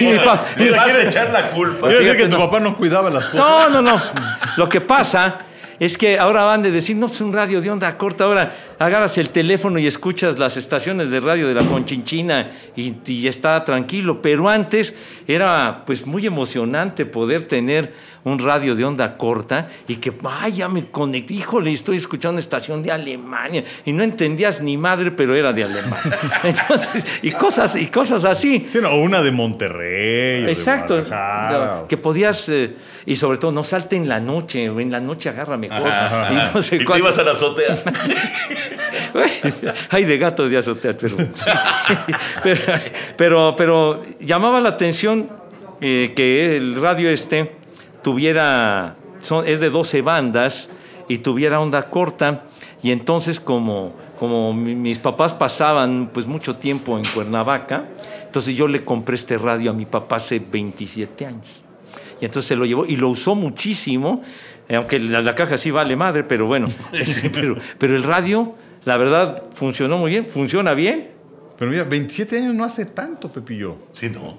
[0.00, 1.86] Y mi pa- Le mi- vas a echar la culpa.
[1.86, 2.44] Quiere decir que tu no.
[2.46, 3.36] papá no cuidaba las cosas.
[3.36, 4.02] No, no, no.
[4.56, 5.38] Lo que pasa
[5.78, 8.24] es que ahora van de decir, no, es un radio de onda corta.
[8.24, 13.26] Ahora agarras el teléfono y escuchas las estaciones de radio de la Conchinchina y, y
[13.26, 14.22] está tranquilo.
[14.22, 14.94] Pero antes
[15.26, 17.92] era pues muy emocionante poder tener
[18.24, 22.40] un radio de onda corta y que, ay, ya me conecté, híjole, estoy escuchando una
[22.40, 26.18] estación de Alemania y no entendías ni madre, pero era de Alemania.
[26.44, 28.68] Entonces, y cosas, y cosas así.
[28.72, 30.44] Sí, no, una de Monterrey.
[30.44, 31.04] de Exacto,
[31.88, 35.56] que podías, eh, y sobre todo no salte en la noche, en la noche agarra
[35.68, 35.88] mejor.
[35.88, 37.76] Ajá, Y te cuando- ibas a la azotea.
[39.90, 41.16] Ay, de gato de azotea, pero,
[42.42, 42.60] pero,
[43.16, 45.28] pero, pero llamaba la atención
[45.80, 47.52] eh, que el radio este
[48.02, 50.70] tuviera, son, es de 12 bandas
[51.08, 52.44] y tuviera onda corta,
[52.82, 57.84] y entonces como, como mi- mis papás pasaban pues mucho tiempo en Cuernavaca,
[58.24, 61.46] entonces yo le compré este radio a mi papá hace 27 años.
[62.20, 64.22] Y entonces se lo llevó y lo usó muchísimo,
[64.74, 66.68] aunque la, la caja sí vale madre, pero bueno,
[67.32, 68.54] pero, pero el radio,
[68.84, 71.10] la verdad, funcionó muy bien, funciona bien.
[71.58, 73.76] Pero mira, 27 años no hace tanto, Pepillo.
[73.92, 74.36] Sí, no.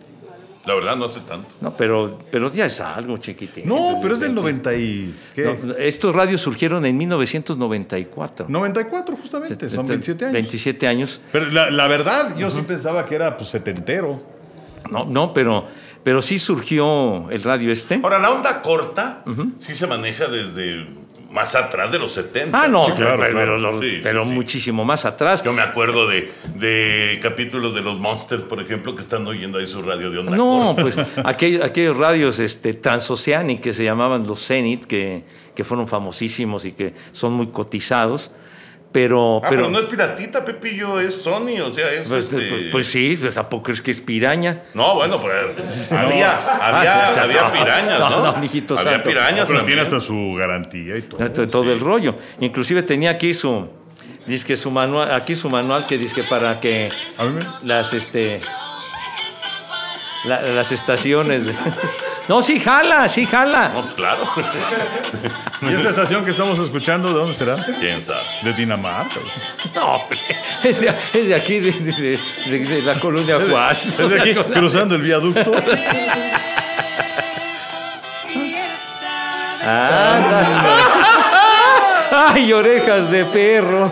[0.66, 1.50] La verdad no hace tanto.
[1.60, 3.68] No, pero, pero ya es algo, chiquitín.
[3.68, 5.14] No, pero es del 90 y...
[5.36, 5.58] ¿qué?
[5.62, 8.46] No, estos radios surgieron en 1994.
[8.48, 10.34] 94 justamente, son 27 años.
[10.34, 11.22] 27 años.
[11.34, 14.22] Pero la, la verdad, yo sí pensaba que era pues setentero.
[14.90, 15.68] No, no, pero,
[16.04, 18.00] pero sí surgió el radio este.
[18.04, 19.24] Ahora, la onda corta
[19.60, 20.86] sí se maneja desde
[21.32, 22.62] más atrás de los 70.
[22.62, 23.56] Ah, no, Sí, claro, pero, claro.
[23.58, 24.30] pero- Sí, sí, pero sí.
[24.30, 25.42] muchísimo más atrás.
[25.44, 29.66] Yo me acuerdo de, de capítulos de los Monsters, por ejemplo, que están oyendo ahí
[29.66, 30.82] su radio de onda No, corta.
[30.84, 35.24] pues aquellos, aquellos radios este, transoceánicos que se llamaban los Zenit, que,
[35.56, 38.30] que fueron famosísimos y que son muy cotizados,
[38.94, 39.42] pero...
[39.44, 42.48] Ah, pero, no es piratita, Pepillo, es Sony, o sea, es pues, este...
[42.50, 44.62] pues- pues sí, pues, ¿a poco es que es piraña?
[44.74, 48.10] No, bueno, pues había, había, Ah, había no, pirañas, ¿no?
[48.10, 49.10] no, no, mijito había santo.
[49.10, 51.30] pirañas Pero tiene hasta su garantía y todo.
[51.32, 52.16] todo, todo el rollo.
[52.40, 53.68] Inclusive tenía aquí su,
[54.46, 56.90] que su manual, aquí su manual que dice que para que
[57.64, 58.40] las este
[60.26, 61.44] la- las estaciones.
[62.28, 63.70] no, sí jala, sí jala.
[63.74, 64.24] No, pues claro.
[65.62, 67.66] ¿Y esa estación que estamos escuchando, de dónde será?
[67.80, 68.24] ¿Quién sabe?
[68.44, 69.20] De Dinamarca.
[69.74, 70.20] No, hombre,
[70.64, 73.98] es de, es de aquí, de, de- de- de la colonia Juárez.
[74.00, 75.52] Es de aquí, cruzando el viaducto.
[79.62, 80.56] Ándale.
[82.12, 83.92] Ay, orejas de perro.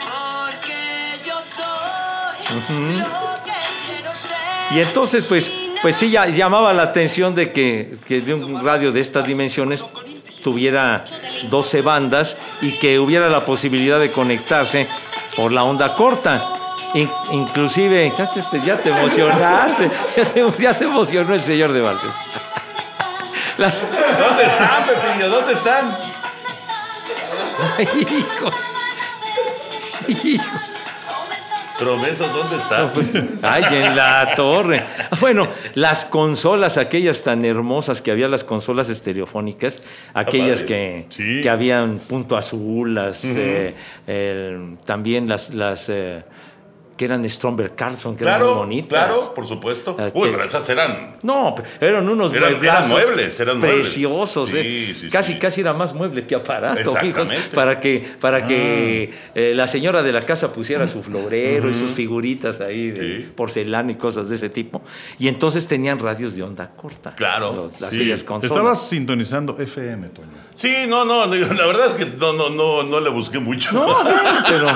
[0.00, 3.02] Porque yo soy
[4.70, 5.50] Y entonces, pues,
[5.82, 9.84] pues sí, ya, llamaba la atención de que, que de un radio de estas dimensiones
[10.42, 11.04] tuviera
[11.50, 14.88] 12 bandas y que hubiera la posibilidad de conectarse
[15.36, 16.52] por la onda corta.
[16.94, 18.12] In- inclusive,
[18.64, 22.12] ya te, emocionaste, ya, te- ya se emocionó el señor de Valdes.
[23.58, 25.28] Las, ¿Dónde están, Pepillo?
[25.28, 25.98] ¿Dónde están?
[28.08, 28.52] hijo,
[30.08, 30.44] hijo.
[31.78, 32.90] Promesas, ¿dónde están?
[32.94, 33.06] Pues,
[33.42, 34.82] Ay, en la torre.
[35.20, 39.82] Bueno, las consolas, aquellas tan hermosas que había, las consolas estereofónicas,
[40.14, 40.66] aquellas padre.
[40.66, 41.40] que, Sí.
[41.42, 43.74] que habían punto azul, las, eh,
[44.06, 46.22] el- también las, las eh,
[46.96, 48.88] que eran Stromberg Carlson, que eran muy Claro, bonitas.
[49.06, 49.96] claro, por supuesto.
[49.98, 51.16] Ah, Uy, que- pero esas eran...
[51.22, 53.80] No, eran unos Eran- eran muebles, eran muebles.
[53.86, 54.48] preciosos.
[54.50, 54.96] Sí, eh.
[55.00, 55.38] sí, casi, sí.
[55.38, 56.94] casi era más mueble que aparato.
[56.98, 57.04] Ah.
[57.04, 61.74] hijos, para que, para que eh, la señora de la casa pusiera su florero y
[61.74, 63.30] sus figuritas ahí de Sí.
[63.36, 64.82] porcelana y cosas de ese tipo.
[65.18, 67.10] Y entonces tenían radios de onda corta.
[67.10, 68.52] Claro, Los- las consolas.
[68.56, 70.28] Estabas sintonizando FM, Toño.
[70.54, 73.72] Sí, no, no, la verdad es que no, no, no, no le busqué mucho.
[73.72, 73.92] No,
[74.48, 74.68] pero,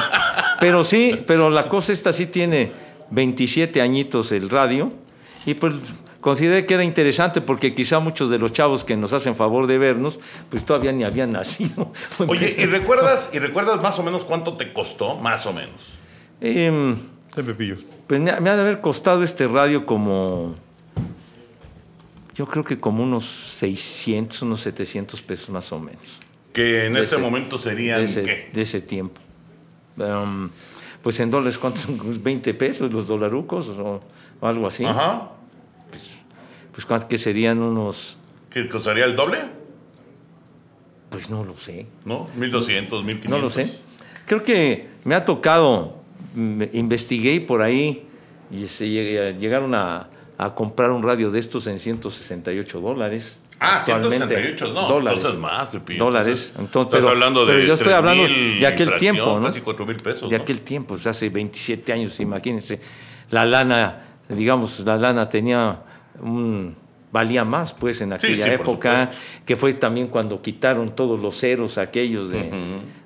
[0.61, 2.73] pero sí, pero la cosa esta sí tiene
[3.11, 4.93] 27 añitos el radio
[5.47, 5.75] y pues
[6.21, 9.79] consideré que era interesante porque quizá muchos de los chavos que nos hacen favor de
[9.79, 10.19] vernos
[10.51, 11.93] pues todavía ni habían nacido.
[12.27, 15.17] Oye, ¿y recuerdas, ¿y recuerdas más o menos cuánto te costó?
[15.17, 15.97] Más o menos.
[16.41, 16.97] Em,
[17.35, 17.77] Sí, Pepillo.
[18.09, 20.57] Pues me, ha- me ha de haber costado este radio como.
[22.35, 26.19] Yo creo que como unos 600, unos 700 pesos más o menos.
[26.53, 28.51] Que en De este ese- momento serían, de ese, ¿qué?
[28.53, 29.21] de ese tiempo.
[29.97, 30.49] Um,
[31.03, 31.99] pues en dólares, ¿cuántos son?
[31.99, 34.01] ¿20 pesos los dolarucos o,
[34.41, 34.85] o algo así?
[34.85, 35.31] Ajá.
[36.73, 38.17] Pues ¿cuánto que serían unos.
[38.51, 39.39] ¿Que costaría el doble?
[41.11, 41.87] Pues no lo sé.
[42.05, 42.29] ¿No?
[42.37, 43.31] 1200, 1500.
[43.31, 43.79] No lo sé.
[44.27, 45.97] Creo que me ha tocado,
[46.73, 48.05] investigué por ahí
[48.51, 50.09] y se lleg- llegaron a,
[50.39, 53.39] a comprar un radio de estos en 168 dólares.
[53.63, 54.89] Ah, Actualmente, 168, no.
[54.89, 55.19] Dólares.
[55.19, 56.05] Entonces más, Pepillo.
[56.07, 56.53] Dólares.
[56.57, 59.47] Entonces, Entonces, estás pero, hablando de pero yo estoy hablando 3,000 de aquel tiempo, ¿no?
[59.47, 60.31] Casi 4 mil pesos.
[60.31, 60.43] de ¿no?
[60.43, 62.81] aquel tiempo, pues, hace 27 años, imagínense.
[63.31, 65.79] La lana, digamos, la lana tenía
[66.23, 66.75] un
[67.13, 69.11] valía más pues en aquella sí, época,
[69.45, 72.51] que fue también cuando quitaron todos los ceros aquellos de,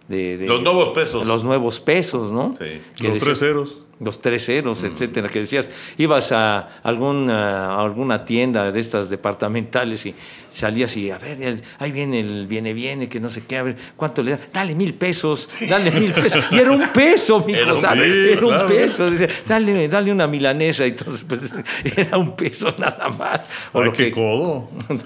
[0.09, 1.27] de- de- Los nuevos pesos.
[1.27, 2.55] Los nuevos pesos, ¿no?
[2.59, 2.81] Sí.
[2.95, 3.79] Que Los tres ceros.
[4.01, 10.05] Los tres ceros, etcétera, que decías, ibas a alguna, a alguna tienda de estas departamentales
[10.07, 10.15] y
[10.53, 13.63] salías y, a ver, el- ahí viene el viene, viene, que no sé qué, a
[13.63, 14.39] ver, ¿cuánto le da?
[14.53, 16.45] Dale mil pesos, dale mil pesos.
[16.51, 18.11] Y era un peso, mijo, Era un ¿sabes?
[18.13, 19.11] peso, Era un peso.
[19.11, 20.87] Decía, dale, dale una milanesa.
[20.87, 21.41] Y entonces, pues,
[21.97, 23.41] era un peso nada más.
[23.73, 24.69] O Ay, lo qué que- codo.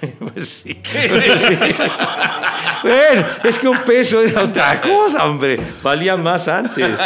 [0.34, 0.80] pues sí.
[0.82, 1.54] Pues sí.
[2.82, 5.58] Bueno, es que un peso era otra cosa, hombre.
[5.82, 6.98] Valía más antes.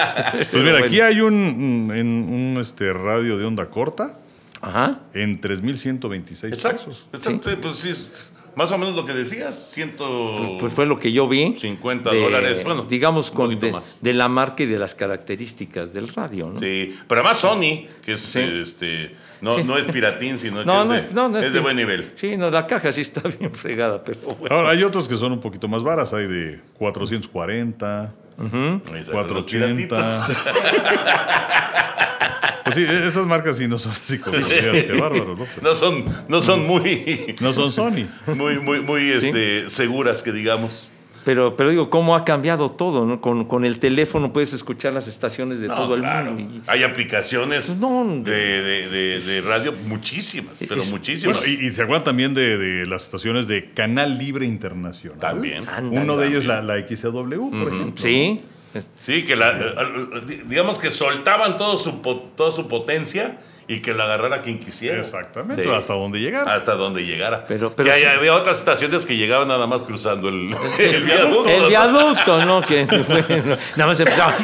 [0.50, 4.18] Pues mira, aquí hay un, mm, en un este, radio de onda corta
[4.60, 5.00] Ajá.
[5.14, 6.86] en 3.126 Exacto.
[6.86, 7.06] pesos.
[7.12, 9.70] exacto, Pues sí, es más o menos lo que decías.
[9.72, 9.94] 100.
[10.60, 11.54] Pues fue lo que yo vi.
[11.56, 13.98] 50 dólares, bueno, digamos, un con de, más.
[14.02, 16.60] de la marca y de las características del radio, ¿no?
[16.60, 18.40] Sí, pero además Sony, que es Sí.
[18.40, 19.64] este, no, Sí.
[19.64, 21.76] no es piratín, sino No, que no es, es, de, no, no es de buen
[21.76, 22.10] nivel.
[22.16, 24.54] Sí, no, la caja sí está bien fregada, pero bueno.
[24.54, 26.12] Ahora, hay otros que son un poquito más varas.
[26.12, 28.12] Hay de 440,
[28.48, 29.86] Salen los 480.
[29.86, 30.36] piratitos.
[32.62, 35.46] Pues sí, estas marcas sí no son así como qué bárbaro, ¿no?
[35.60, 38.06] No son, no son muy, No son Sony.
[38.26, 40.88] muy, muy, muy este, seguras, que digamos.
[41.24, 43.04] Pero, pero digo, ¿cómo ha cambiado todo?
[43.04, 43.20] ¿no?
[43.20, 46.32] Con, con el teléfono puedes escuchar las estaciones de No, todo el claro.
[46.32, 46.54] mundo.
[46.56, 51.36] y- Hay aplicaciones No, de, de- de- de radio muchísimas, pero Es- muchísimas.
[51.38, 55.18] Bueno, y, y se acuerdan también de, de las estaciones de Canal Libre Internacional.
[55.20, 55.64] También.
[55.90, 58.02] Uno de ellos, la, la XCW, por ejemplo.
[58.02, 58.40] Sí.
[59.00, 59.74] Sí, que la, eh,
[60.14, 62.00] eh, di- digamos que soltaban todo su,
[62.36, 63.40] toda su potencia
[63.72, 64.98] y que la agarrara quien quisiera.
[64.98, 65.70] Exactamente, Sí.
[65.72, 66.48] hasta donde llegar.
[66.48, 67.44] Hasta donde llegara.
[67.46, 68.06] Pero- pero que hay- sí.
[68.06, 71.48] había otras estaciones que llegaban nada más cruzando el, el viaducto.
[71.48, 72.62] El viaducto, ¿no?
[72.62, 74.34] Que bueno, nada más empezaba.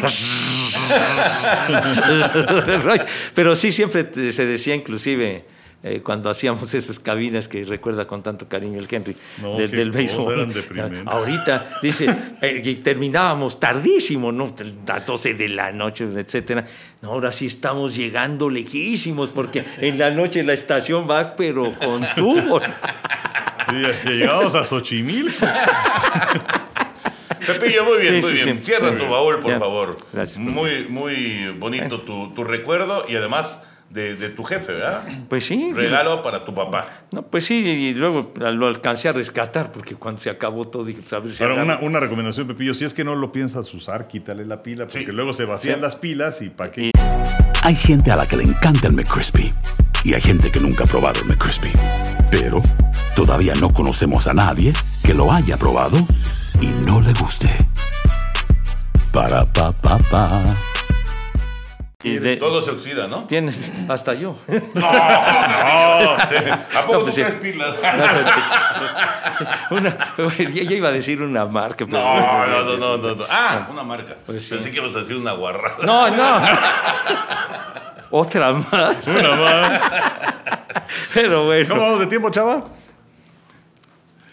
[3.35, 5.45] Pero sí, siempre se decía, inclusive,
[5.89, 9.91] eh, cuando hacíamos esas cabinas que recuerda con tanto cariño el Henry No, del, del
[9.93, 10.53] béisbol.
[10.75, 11.09] eran.
[11.09, 12.07] Ahorita, dice,
[12.43, 14.53] eh, y terminábamos tardísimo, ¿no?
[14.89, 16.67] A 12 de la noche, etcétera.
[17.03, 22.03] No, ahora sí estamos llegando lejísimos, porque en la noche la estación va, pero con
[22.17, 22.61] tubo.
[22.61, 25.47] Sí, llegamos a Xochimilco.
[27.47, 28.59] Pepillo, muy bien, Sí, muy sí, bien.
[28.59, 28.65] sí.
[28.65, 29.11] Cierra Muy tu bien.
[29.11, 29.59] baúl, por Ya.
[29.61, 29.97] favor.
[30.13, 30.39] Gracias.
[30.39, 35.05] Muy, muy bonito tu, tu recuerdo y además de, de tu jefe, ¿verdad?
[35.29, 35.73] Pues sí.
[35.73, 36.87] Regalo para tu papá.
[37.13, 41.01] No, pues sí, y luego lo alcancé a rescatar, porque cuando se acabó todo dije,
[41.01, 41.63] pues a ver si agarro.
[41.63, 45.07] una, una recomendación, Pepillo, si es que no lo piensas usar, quítale la pila, porque
[45.07, 45.13] Sí.
[45.13, 46.91] luego se vacían las pilas y para qué.
[47.63, 49.53] Hay gente a la que le encanta el McCrispy
[50.05, 51.73] y hay gente que nunca ha probado el McCrispy.
[52.31, 52.63] Pero
[53.15, 54.73] todavía no conocemos a nadie
[55.03, 55.97] que lo haya probado
[56.61, 57.49] y no le guste.
[59.13, 60.57] Para pa pa pa.
[62.09, 63.25] Y de- Todo se oxida, ¿no?
[63.25, 64.37] tienes hasta yo.
[64.49, 64.61] ¿A
[66.87, 67.21] poco No, tú pues sí.
[67.23, 67.75] traes pilas?
[69.71, 69.97] una,
[70.53, 73.25] ya iba a decir una marca, pero No, no, no, no, no, no.
[73.31, 74.15] Ah, una marca.
[74.27, 74.55] Pues sí.
[74.55, 75.79] Pensé que ibas a decir una guarrada.
[75.85, 76.41] No, no.
[78.11, 79.07] Otra más.
[79.09, 79.81] Una más.
[81.13, 81.69] Pero bueno.
[81.69, 82.65] ¿Cómo vamos de tiempo, chava?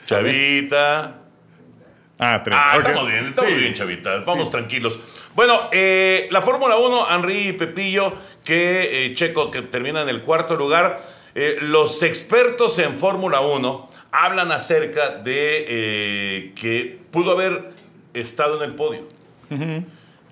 [0.05, 1.15] Chavita.
[2.19, 2.57] Ah, tres.
[2.61, 3.57] Ah, estamos bien, estamos Sí.
[3.57, 4.23] bien, chavitas.
[4.25, 4.99] Vamos tranquilos.
[5.35, 10.21] Bueno, eh, la Fórmula 1, Henry y Pepillo, que eh, Checo, que termina en el
[10.21, 11.01] cuarto lugar.
[11.33, 17.71] Eh, los expertos en Fórmula 1 hablan acerca de que pudo haber
[18.13, 19.07] estado en el podio.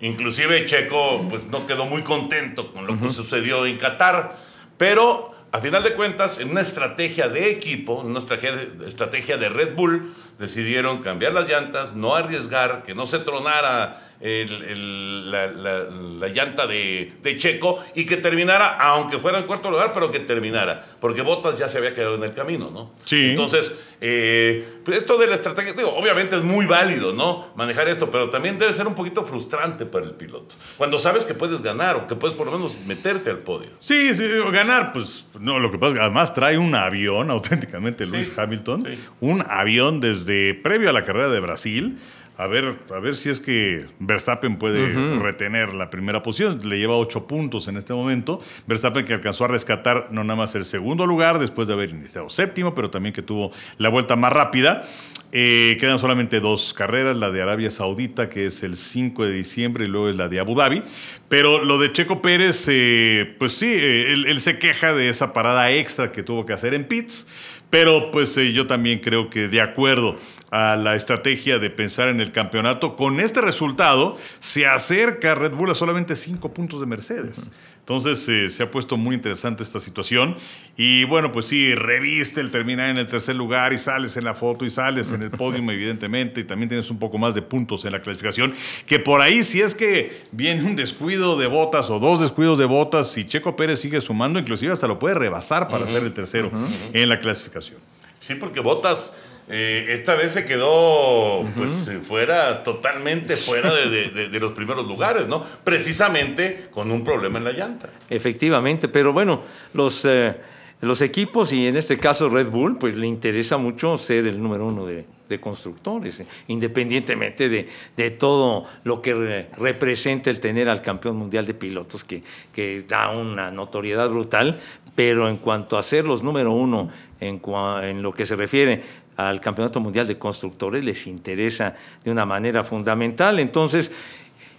[0.02, 4.36] Inclusive Checo pues no quedó muy contento con lo que sucedió en Qatar,
[4.78, 9.76] pero a final de cuentas en una estrategia de equipo, en una estrategia de Red
[9.76, 15.84] Bull, decidieron cambiar las llantas, no arriesgar, que no se tronara el- el- la, la-
[15.90, 20.20] la llanta de, de Checo y que terminara, aunque fuera en cuarto lugar, pero que
[20.20, 22.92] terminara, porque Bottas ya se había quedado en el camino, ¿no?
[23.06, 23.32] Sí.
[23.32, 27.48] Entonces, eh, pues esto de la estrategia, digo, obviamente es muy válido, ¿no?
[27.56, 30.56] Manejar esto, pero también debe ser un poquito frustrante para el piloto.
[30.78, 33.70] Cuando sabes que puedes ganar o que puedes por lo menos meterte al podio.
[33.80, 38.06] Sí, sí, ganar, pues no, lo que pasa es que además trae un avión, auténticamente
[38.06, 39.00] Luis Sí, Hamilton, sí.
[39.22, 41.98] un avión desde previo a la carrera de Brasil.
[42.38, 46.58] A ver, a ver si es que Verstappen puede retener la primera posición.
[46.68, 48.42] Le lleva ocho puntos en este momento.
[48.66, 52.30] Verstappen que alcanzó a rescatar no nada más el segundo lugar después de haber iniciado
[52.30, 54.88] séptimo, pero también que tuvo la vuelta más rápida.
[55.34, 59.86] Eh, quedan solamente dos carreras, la de Arabia Saudita, que es el 5 de diciembre,
[59.86, 60.84] y luego es la de Abu Dhabi.
[61.30, 65.32] Pero lo de Checo Pérez, eh, pues sí, eh, él, él se queja de esa
[65.32, 67.28] parada extra que tuvo que hacer en pits,
[67.72, 70.20] pero pues eh, yo también creo que de acuerdo
[70.52, 75.72] a la estrategia de pensar en el campeonato, con este resultado se acerca Red Bull
[75.72, 77.50] a solamente cinco puntos de Mercedes.
[77.82, 80.38] Entonces eh, se ha puesto muy interesante esta situación.
[80.78, 84.34] Y bueno, pues sí, reviste el terminar en el tercer lugar y sales en la
[84.34, 87.84] foto y sales en el podio, evidentemente, y también tienes un poco más de puntos
[87.86, 88.54] en la clasificación.
[88.86, 92.66] Que por ahí, si es que viene un descuido de botas o dos descuidos de
[92.66, 96.52] botas, si Checo Pérez sigue sumando, inclusive hasta lo puede rebasar para ser el tercero
[96.94, 97.80] en la clasificación.
[98.22, 99.14] Sí, porque Botas
[99.50, 104.54] eh, esta vez se quedó pues eh, fuera, totalmente fuera de, de- de- de los
[104.54, 105.44] primeros lugares, ¿no?
[105.64, 107.90] Precisamente con un problema en la llanta.
[108.10, 109.42] Efectivamente, pero bueno,
[109.74, 110.36] los, eh,
[110.82, 114.66] los equipos y en este caso Red Bull, pues le interesa mucho ser el número
[114.68, 117.68] uno de, de constructores, eh, independientemente de,
[117.98, 122.24] de todo lo que re- representa el tener al campeón mundial de pilotos, que,
[122.54, 124.60] que da una notoriedad brutal,
[124.96, 126.90] pero en cuanto a ser los número uno
[127.20, 127.42] en,
[127.84, 128.84] en lo que se refiere
[129.30, 133.40] al Campeonato Mundial de Constructores, les interesa de una manera fundamental.
[133.40, 133.92] Entonces,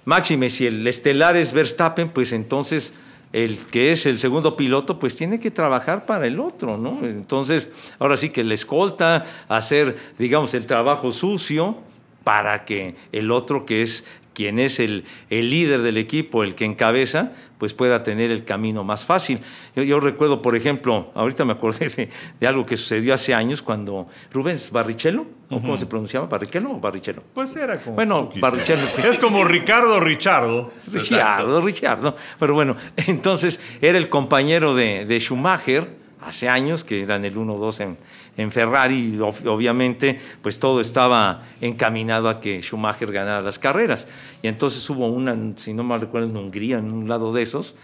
[0.04, 2.92] Máxime, si el estelar es Verstappen, pues entonces
[3.32, 7.06] el que es el segundo piloto, pues tiene que trabajar para el otro, ¿no?
[7.06, 11.78] Entonces, ahora sí que le escolta, hacer, digamos, el trabajo sucio
[12.24, 14.04] para que el otro, que es
[14.35, 18.83] quien es el, el líder del equipo, el que encabeza, pues pueda tener el camino
[18.83, 19.41] más fácil.
[19.76, 22.09] Yo, yo recuerdo, por ejemplo, ahorita me acordé de,
[22.41, 26.26] de algo que sucedió hace años cuando Rubens Barrichello, ¿o cómo se pronunciaba?
[26.26, 27.22] ¿Barrichello o Barrichello?
[27.35, 27.97] Pues era como.
[27.97, 28.30] Bueno.
[28.41, 28.89] Barrichello.
[28.95, 30.72] pues, Es como Ricardo Richardo.
[30.91, 32.16] Richardo, Richardo.
[32.39, 37.80] Pero bueno, entonces era el compañero de, de Schumacher hace años, que eran el 1-2
[37.80, 37.98] en,
[38.36, 44.06] en Ferrari, y ob- obviamente, pues todo estaba encaminado a que Schumacher ganara las carreras.
[44.42, 47.74] Y entonces hubo una, si no mal recuerdo, en Hungría, en un lado de esos,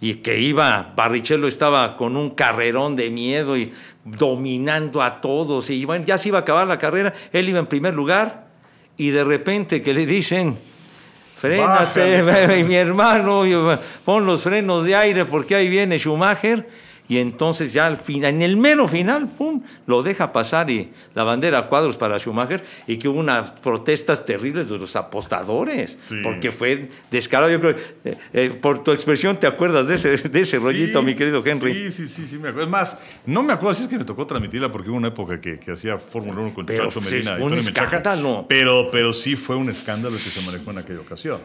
[0.00, 3.72] y que iba, Barrichello estaba con un carrerón de miedo y
[4.04, 7.66] dominando a todos, y bueno, ya se iba a acabar la carrera, él iba en
[7.66, 8.46] primer lugar,
[8.96, 10.56] y de repente que le dicen,
[11.40, 13.42] Frénate, mi hermano,
[14.04, 16.68] pon los frenos de aire porque ahí viene Schumacher.
[17.08, 21.24] Y entonces ya al final, en el mero final, pum, lo deja pasar y la
[21.24, 26.16] bandera a cuadros para Schumacher y que hubo unas protestas terribles de los apostadores, Sí.
[26.22, 27.50] porque fue descarado.
[27.50, 31.14] Yo creo, eh, eh, por tu expresión, ¿te acuerdas de ese, de ese rollito, mi
[31.14, 31.90] querido Henry?
[31.90, 32.64] Sí, sí, sí, sí, me acuerdo.
[32.66, 35.40] Es más, no me acuerdo si es que me tocó transmitirla porque hubo una época
[35.40, 37.84] que, que hacía Fórmula 1 con Pero, Chacho pues, Medina y un Menchaca.
[37.84, 38.44] escándalo.
[38.48, 41.38] Pero, pero sí fue un escándalo que se manejó en aquella ocasión.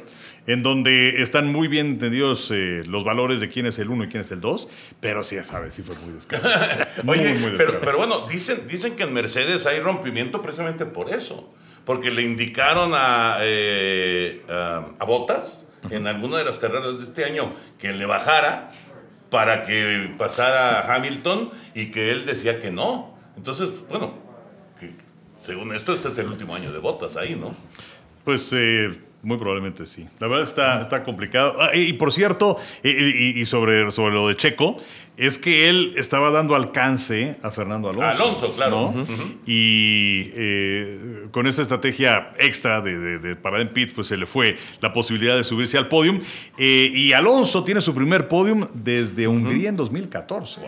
[0.45, 4.07] En donde están muy bien entendidos eh, los valores de quién es el 1 y
[4.09, 4.67] quién es el 2,
[4.99, 6.85] pero sí, ya sabes, sí fue muy descarado.
[7.03, 7.79] Muy, Oye, muy descarado.
[7.81, 11.53] pero bueno, dicen, dicen que en Mercedes hay rompimiento precisamente por eso.
[11.85, 17.25] Porque le indicaron a, eh, a, a Bottas en alguna de las carreras de este
[17.25, 18.71] año que le bajara
[19.29, 23.17] para que pasara Hamilton y que él decía que no.
[23.35, 24.13] Entonces, bueno,
[24.79, 24.91] que
[25.37, 27.55] según esto, este es el último año de Bottas ahí, ¿no?
[28.23, 30.05] Pues eh, muy probablemente sí.
[30.19, 31.55] La verdad está, está complicado.
[31.59, 34.77] Ah, y, por cierto, y, y- y sobre, sobre lo de Checo,
[35.15, 38.07] es que él estaba dando alcance a Fernando Alonso.
[38.23, 38.93] Alonso, claro.
[39.45, 44.25] Y eh, con esa estrategia extra de, de, de parada en pit, pues se le
[44.25, 46.19] fue la posibilidad de subirse al podium.
[46.57, 50.61] Eh, y Alonso tiene su primer podium desde Hungría en 2014.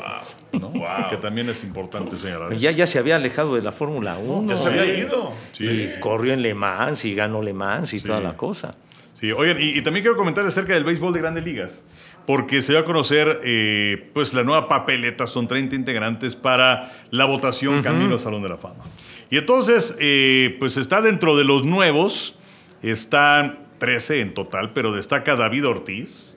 [0.53, 0.69] ¿no?
[0.69, 1.09] Wow.
[1.09, 2.49] Que también es importante señalar.
[2.49, 4.49] Pues Ya, ya se había alejado de la Fórmula 1.
[4.49, 5.33] Ya se había ido.
[5.53, 8.75] Sí, Y sí, corrió en Le Mans y ganó Le Mans y toda la cosa.
[9.19, 11.83] Sí, oigan, y, y también quiero comentar acerca del béisbol de grandes ligas,
[12.25, 17.25] porque se va a conocer eh, pues la nueva papeleta, son 30 integrantes para la
[17.25, 18.83] votación Camino al Salón de la Fama.
[19.29, 22.35] Y entonces, eh, pues está dentro de los nuevos,
[22.81, 26.35] están 13 en total, pero destaca David Ortiz,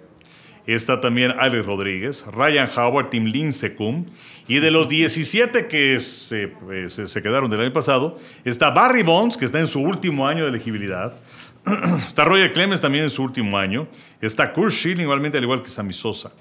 [0.66, 4.06] está también Alex Rodríguez, Ryan Howard, Tim Lincecum,
[4.48, 6.52] y de los 17 que se,
[6.88, 10.44] se- se quedaron del año pasado, está Barry Bonds, que está en su último año
[10.44, 11.14] de elegibilidad,
[12.06, 13.88] Está Roger Clemens también en su último año.
[14.20, 16.32] Está Kurt Schilling igualmente, al igual que Sammy Sosa.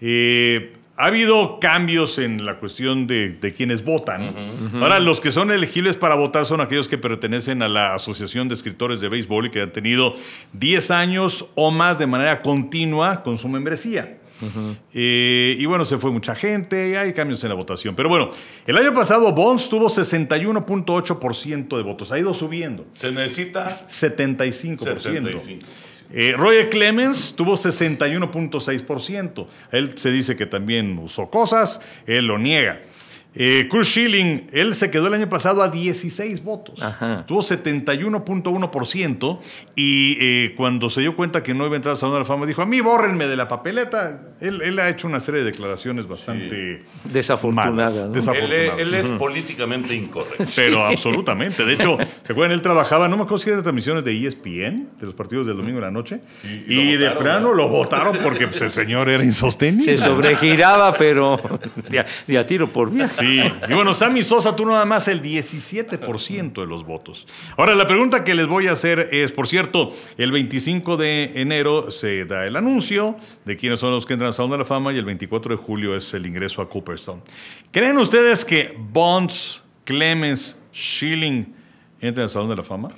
[0.00, 4.34] Eh, ha habido cambios en la cuestión de, de quienes votan.
[4.74, 8.54] Ahora, los que son elegibles para votar son aquellos que pertenecen a la Asociación de
[8.54, 10.14] Escritores de Béisbol y que han tenido
[10.52, 14.18] 10 años o más de manera continua con su membresía.
[14.92, 17.94] Eh, y bueno, se fue mucha gente, y hay cambios en la votación.
[17.94, 18.30] Pero bueno,
[18.66, 22.86] el año pasado Bonds tuvo 61.8% de votos, ha ido subiendo.
[22.94, 24.78] Se necesita 75%.
[24.78, 25.60] 75%.
[26.14, 29.46] Eh, Roger Clemens tuvo 61.6%.
[29.70, 32.82] Él se dice que también usó cosas, él lo niega.
[33.34, 36.82] Eh, Kurt Schilling, él se quedó el año pasado a 16 votos.
[36.82, 37.24] Ajá.
[37.26, 39.38] Tuvo 71.1%
[39.74, 42.24] y eh, cuando se dio cuenta que no iba a entrar al Salón de la
[42.24, 44.20] Fama, dijo, a mí bórrenme de la papeleta.
[44.40, 46.54] Él, él ha hecho una serie de declaraciones bastante.
[46.72, 48.08] Él, desafortunadas.
[48.14, 50.44] es- él es políticamente incorrecto.
[50.56, 51.64] Pero absolutamente.
[51.64, 52.52] De hecho, ¿se acuerdan?
[52.52, 55.78] Él trabajaba, no me acuerdo si eran transmisiones de ESPN, de los partidos del domingo
[55.78, 56.20] en la noche.
[56.44, 57.54] Y- Y, y lo de plano ¿no?
[57.54, 59.96] lo votaron porque pues, el señor era insostenible.
[59.96, 61.40] Se sobregiraba, pero
[61.88, 63.08] de a, de a tiro por vía.
[63.22, 63.40] Sí.
[63.68, 67.26] Y bueno, Sammy Sosa tuvo nada más el 17% de los votos.
[67.56, 71.90] Ahora, la pregunta que les voy a hacer es, por cierto, el 25 de enero
[71.90, 74.92] se da el anuncio de quiénes son los que entran al Salón de la Fama
[74.92, 77.22] y el 24 de julio es el ingreso a Cooperstown.
[77.70, 81.54] ¿Creen ustedes que Bonds, Clemens, Schilling
[82.00, 82.88] entran al Salón de la Fama?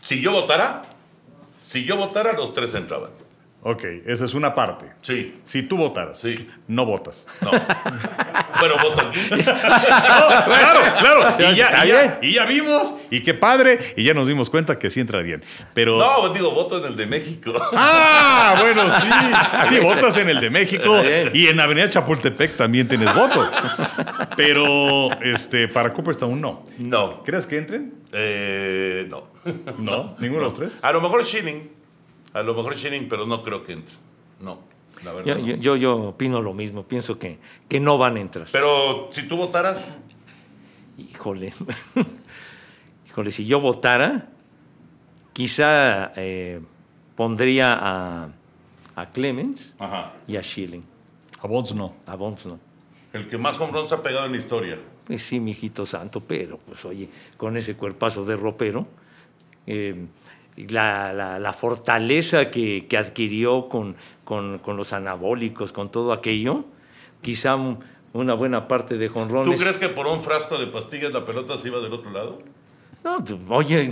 [0.00, 0.82] Si yo votara,
[1.64, 3.10] si yo votara, los tres entraban.
[3.60, 4.86] Ok, esa es una parte.
[5.02, 6.48] Sí, Si tú votaras, Sí.
[6.68, 7.26] no votas.
[7.40, 7.50] no.
[8.60, 9.18] Pero voto aquí.
[9.28, 11.36] claro, claro.
[11.38, 12.14] Y ya, y ya- bien.
[12.22, 15.42] y ya vimos, y qué padre, y ya nos dimos cuenta que sí entrarían.
[15.74, 15.98] Pero.
[15.98, 17.52] No, digo, voto en el de México.
[17.72, 19.74] Ah, bueno, sí.
[19.74, 21.02] Sí, votas en el de México
[21.32, 23.50] y en Avenida Chapultepec también tienes voto.
[24.36, 26.64] Pero este, para Cooperstown no.
[26.78, 27.22] No.
[27.24, 27.94] ¿Crees que entren?
[28.12, 29.28] Eh, no.
[29.78, 30.78] No, ninguno de los tres.
[30.82, 31.70] A lo mejor Schilling.
[32.32, 33.94] A lo mejor Schilling, pero no creo que entre.
[34.40, 34.60] No,
[35.04, 35.36] la verdad.
[35.36, 35.46] Yo, no.
[35.46, 38.46] yo, yo, yo opino lo mismo, pienso que, que no van a entrar.
[38.52, 40.02] Pero si tú votaras,
[40.98, 41.54] Híjole.
[43.06, 44.28] Híjole, si yo votara,
[45.32, 46.60] quizá eh,
[47.14, 48.28] pondría a,
[48.96, 50.84] a Clemens ajá, y a Schilling.
[51.40, 51.94] A Bonds no.
[52.04, 52.58] A Bonds no.
[53.12, 54.78] el que más home runs ha pegado en la historia.
[55.06, 58.88] Pues sí, mijito santo, pero pues oye, con ese cuerpazo de ropero,
[59.66, 60.06] eh,
[60.68, 66.64] la, la- la fortaleza que, que adquirió con, con- con los anabólicos, con todo aquello,
[67.22, 67.78] quizá un-
[68.12, 69.60] una buena parte de ¿Tú jonrones.
[69.60, 72.38] crees que por un frasco de pastillas la pelota se iba del otro lado?
[73.04, 73.22] No,
[73.56, 73.90] oye,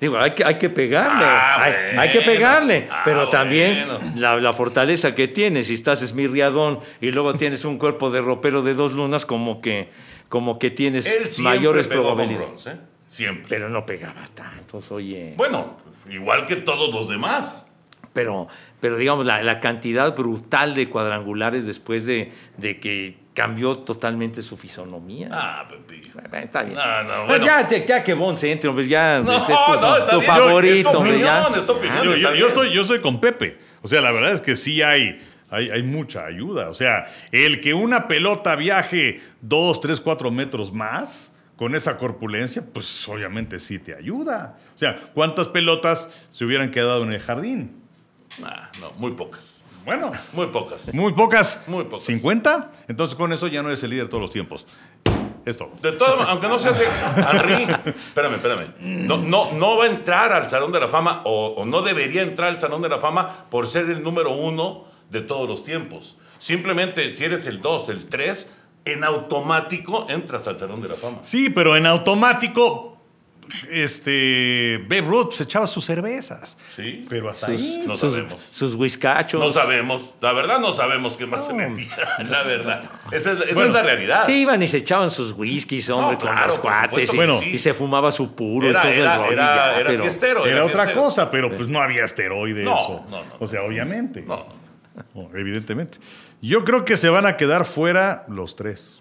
[0.00, 2.00] digo, hay que, hay que pegarle, Ah, hay, bueno.
[2.00, 4.12] hay que pegarle, Ah, pero también bueno.
[4.16, 8.62] la, la fortaleza que tienes, si estás esmirriadón y luego tienes un cuerpo de ropero
[8.62, 9.90] de dos lunas, como que,
[10.30, 12.66] como que tienes Él mayores probabilidades.
[12.68, 12.76] ¿eh?
[13.16, 13.46] Siempre.
[13.48, 15.32] Pero no pegaba tantos, oye.
[15.38, 15.78] Bueno,
[16.10, 17.66] igual que todos los demás.
[18.12, 18.46] Pero,
[18.80, 24.56] pero digamos, la, la cantidad brutal de cuadrangulares después de, de que cambió totalmente su
[24.56, 25.28] fisonomía.
[25.32, 26.10] Ah, Pepillo.
[26.14, 26.76] Bueno, Está bien.
[26.76, 27.44] No, no, Pues bueno.
[27.46, 29.20] ya, ya que Bon se entre, hombre, ya.
[29.20, 30.30] No, es tu, no, está tu bien.
[30.32, 31.46] favorito, tu hombre, ya.
[31.68, 32.04] opinión.
[32.04, 32.46] Yo, está yo- yo bien.
[32.46, 33.58] estoy, yo estoy con Pepe.
[33.82, 35.18] O sea, la verdad es que sí hay,
[35.50, 36.70] hay, hay mucha ayuda.
[36.70, 42.62] O sea, el que una pelota viaje dos, tres, cuatro metros más con esa corpulencia,
[42.72, 44.58] pues obviamente sí te ayuda.
[44.74, 47.82] O sea, ¿cuántas pelotas se hubieran quedado en el jardín?
[48.42, 49.62] Ah, no, muy pocas.
[49.84, 50.92] Bueno, Muy pocas.
[50.92, 51.60] muy pocas.
[51.68, 52.08] Muy pocas.
[52.08, 52.68] ¿50?
[52.88, 54.66] Entonces con eso ya no eres el líder todos los tiempos.
[55.44, 55.70] Esto.
[55.80, 56.84] De todas aunque no se hace.
[57.32, 57.68] Henry,
[58.08, 58.66] espérame, espérame.
[59.06, 62.22] No, no, no va a entrar al Salón de la Fama o, o no debería
[62.22, 66.18] entrar al Salón de la Fama por ser el número uno de todos los tiempos.
[66.38, 68.52] Simplemente, si eres el 2, el 3,
[68.86, 71.18] en automático entras al Salón de la Fama.
[71.22, 72.96] Sí, pero en automático,
[73.70, 76.56] este, Babe Ruth se echaba sus cervezas.
[76.74, 77.04] Sí.
[77.08, 77.84] Pero hasta Sus, ahí.
[77.86, 78.40] No sus, sabemos.
[78.50, 79.40] sus whiskachos.
[79.40, 80.14] No sabemos.
[80.20, 81.96] La verdad, no sabemos qué más se metía.
[82.28, 82.82] La verdad.
[83.12, 84.22] Esa es, esa Bueno, es la realidad.
[84.26, 86.88] Sí, iban y se echaban sus whiskies, hombre, No, con claro, los cuates.
[86.88, 87.50] supuesto Y, Bueno, sí.
[87.54, 89.32] y se fumaba su puro Era, y todo era, el rollo.
[89.32, 90.46] era, ya, era pero- fiestero.
[90.46, 91.02] Era otra fiestero.
[91.04, 92.64] cosa, pero pues no había esteroides.
[92.64, 93.32] No, o, no, no.
[93.38, 94.22] o sea, obviamente.
[94.22, 94.46] No.
[95.14, 95.98] No, evidentemente.
[96.42, 99.00] Yo creo que se van a quedar fuera los tres.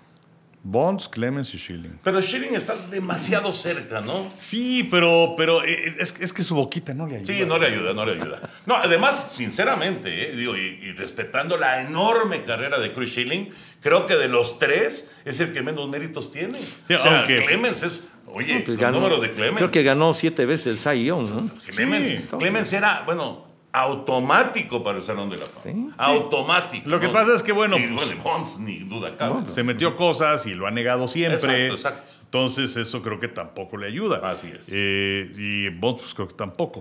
[0.68, 2.00] Bonds, Clemens y Schilling.
[2.04, 4.32] Pero Schilling está demasiado cerca, ¿no?
[4.34, 7.34] Sí, pero, pero eh, es, es que su boquita no le ayuda.
[7.36, 8.50] Sí, no le ayuda, no le ayuda.
[8.66, 14.08] No, además, sinceramente, eh, digo, y, y respetando la enorme carrera de Chris Schilling, creo
[14.08, 16.58] que de los tres es el que menos méritos tiene.
[16.58, 19.58] Sí, o sea, aunque- Clemens es, oye, Pues el ganó- número de Clemens.
[19.58, 21.52] Creo que ganó siete veces el Cy Young, ¿no?
[21.76, 22.26] Clemens, Sí.
[22.40, 23.46] Clemens era, bueno,
[23.82, 25.94] automático para el Salón de la Fama.
[25.98, 26.90] Automático.
[26.90, 27.14] Lo que ¿no?
[27.14, 29.48] pasa es que, bueno, Y, pues- Bonds, ni duda cabe.
[29.50, 31.68] Se metió cosas y lo ha negado siempre.
[31.68, 32.12] Exacto, exacto.
[32.26, 34.20] Entonces, eso creo que tampoco le ayuda.
[34.24, 34.68] Así es.
[34.72, 36.80] Eh, y Bonds, pues creo que tampoco.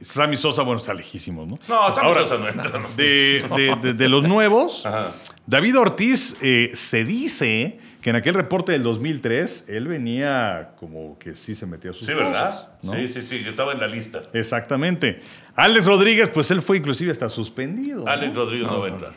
[0.00, 1.58] Sammy Sosa, bueno, está lejísimo, ¿no?
[1.68, 2.78] No, Sammy Ahora, Sosa no entra.
[2.80, 2.88] ¿no?
[2.96, 5.12] De, de- de- de los nuevos, Ajá.
[5.46, 11.34] David Ortiz eh, se dice que en aquel reporte del 2003 él venía como que
[11.34, 12.68] sí se metía a sus Sí, cosas, ¿verdad?
[12.84, 12.92] ¿no?
[12.92, 14.22] Sí, sí, sí, que estaba en la lista.
[14.32, 15.18] Exactamente.
[15.56, 18.04] Alex Rodríguez, pues él fue inclusive hasta suspendido.
[18.04, 18.08] ¿no?
[18.08, 19.12] Alex Rodríguez no va a entrar.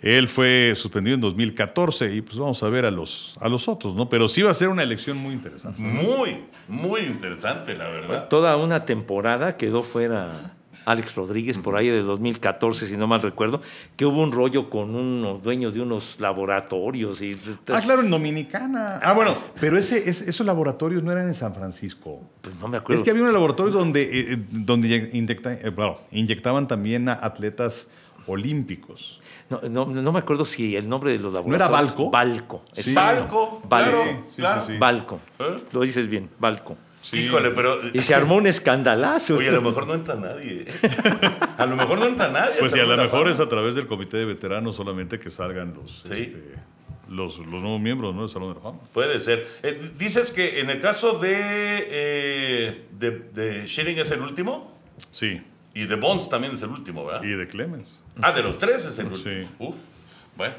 [0.00, 3.94] Él fue suspendido en 2014 y pues vamos a ver a los, a los otros,
[3.94, 4.08] ¿no?
[4.08, 5.78] Pero sí va a ser una elección muy interesante.
[5.78, 8.28] Muy, muy interesante, la verdad.
[8.28, 10.54] Toda una temporada quedó fuera
[10.86, 13.60] Alex Rodríguez por ahí de 2014, si no mal recuerdo,
[13.96, 17.36] que hubo un rollo con unos dueños de unos laboratorios y
[17.72, 18.98] Ah, claro, en Dominicana.
[19.02, 22.20] Ah, bueno, pero ese, ese- esos laboratorios no eran en San Francisco.
[22.40, 23.00] pues no me acuerdo.
[23.00, 27.18] Es que había un laboratorio donde, eh, eh, donde inyecta- eh, bueno, inyectaban también a
[27.22, 27.86] atletas
[28.26, 29.20] olímpicos.
[29.50, 31.70] No, no- no me acuerdo si el nombre de los era laboratorios.
[31.96, 32.10] Balco?
[32.10, 32.62] Balco.
[32.74, 32.94] Sí.
[32.94, 33.90] Balco, Balco.
[34.02, 34.62] claro, Sí, claro.
[34.62, 34.78] sí, sí.
[34.78, 35.20] Balco.
[35.38, 35.56] ¿Eh?
[35.72, 36.76] Lo dices bien, Balco.
[37.12, 37.78] Híjole, pero.
[37.92, 39.36] Y se armó un escandalazo.
[39.36, 40.66] Oye, a lo mejor no entra nadie.
[41.58, 42.56] A lo mejor no entra nadie.
[42.58, 45.74] Pues sí, a lo mejor es a través del comité de veteranos solamente que salgan
[45.74, 46.12] los, Sí.
[46.12, 46.54] este,
[47.08, 48.20] los, los nuevos miembros ¿no?
[48.20, 48.78] del Salón de la Fama.
[48.92, 49.46] Puede ser.
[49.62, 54.76] Eh, dices que en el caso de, eh, de, de Schilling es el último
[55.10, 55.40] Sí,
[55.74, 57.22] y de Bonds también es el último, ¿verdad?
[57.24, 57.98] y de Clemens.
[58.20, 59.28] Ah, de los tres es el Sí.
[59.28, 59.48] último.
[59.58, 59.76] Uf.
[60.36, 60.54] Bueno,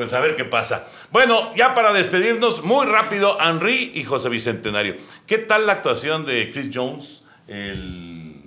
[0.00, 0.88] pues a ver qué pasa.
[1.12, 4.96] Bueno, ya para despedirnos, muy rápido, Henry y José Bicentenario.
[5.26, 8.40] ¿Qué tal la actuación de Chris Jones el-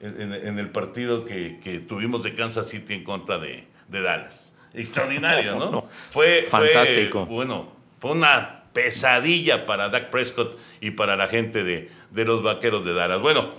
[0.00, 4.54] en, en el partido que, que tuvimos de Kansas City en contra de, de Dallas?
[4.72, 5.70] Extraordinario, ¿no?
[5.72, 7.26] No, Fue, fue, fantástico.
[7.26, 12.84] bueno, fue una pesadilla para Dak Prescott y para la gente de, de los vaqueros
[12.84, 13.20] de Dallas.
[13.20, 13.50] Bueno,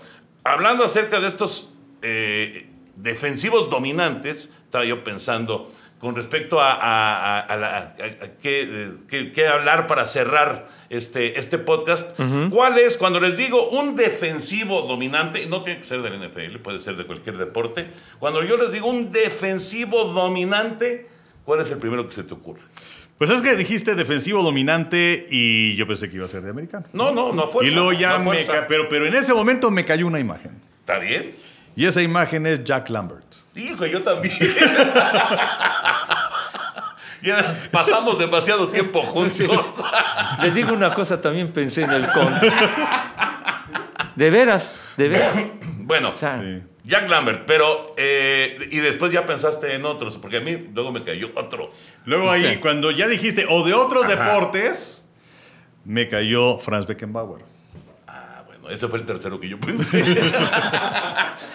[0.45, 9.31] hablando acerca de estos eh, defensivos dominantes, estaba yo pensando con respecto a, qué, qué-
[9.31, 12.17] qué hablar para cerrar este, este podcast.
[12.49, 16.79] ¿Cuál es, cuando les digo un defensivo dominante, no tiene que ser del NFL, puede
[16.79, 17.87] ser de cualquier deporte,
[18.19, 21.07] cuando yo les digo un defensivo dominante,
[21.45, 22.61] ¿cuál es el primero que se te ocurre?
[23.17, 26.85] Pues es que dijiste defensivo dominante y yo pensé que iba a ser de americano.
[26.93, 27.69] No, no, no fuerza.
[27.69, 28.37] y luego ya no me
[28.69, 30.51] pero, pero en ese momento me cayó una imagen.
[30.79, 31.31] ¿Está bien?
[31.75, 33.25] Y esa imagen es Jack Lambert.
[33.55, 34.35] Hijo, yo también.
[37.21, 39.45] Ya pasamos demasiado tiempo juntos.
[40.41, 42.49] Les digo una cosa, también pensé en el conde.
[44.15, 45.35] De veras, de veras.
[45.79, 46.63] bueno, O sea, Sí.
[46.85, 47.93] Jack Lambert, pero.
[47.97, 51.69] eh, y después ya pensaste en otros, porque a mí luego me cayó otro.
[52.05, 54.15] Luego ahí, cuando ya dijiste, o de otros Ajá.
[54.15, 55.05] deportes,
[55.83, 57.41] me cayó Franz Beckenbauer.
[58.69, 60.03] Ese fue el tercero que yo pensé.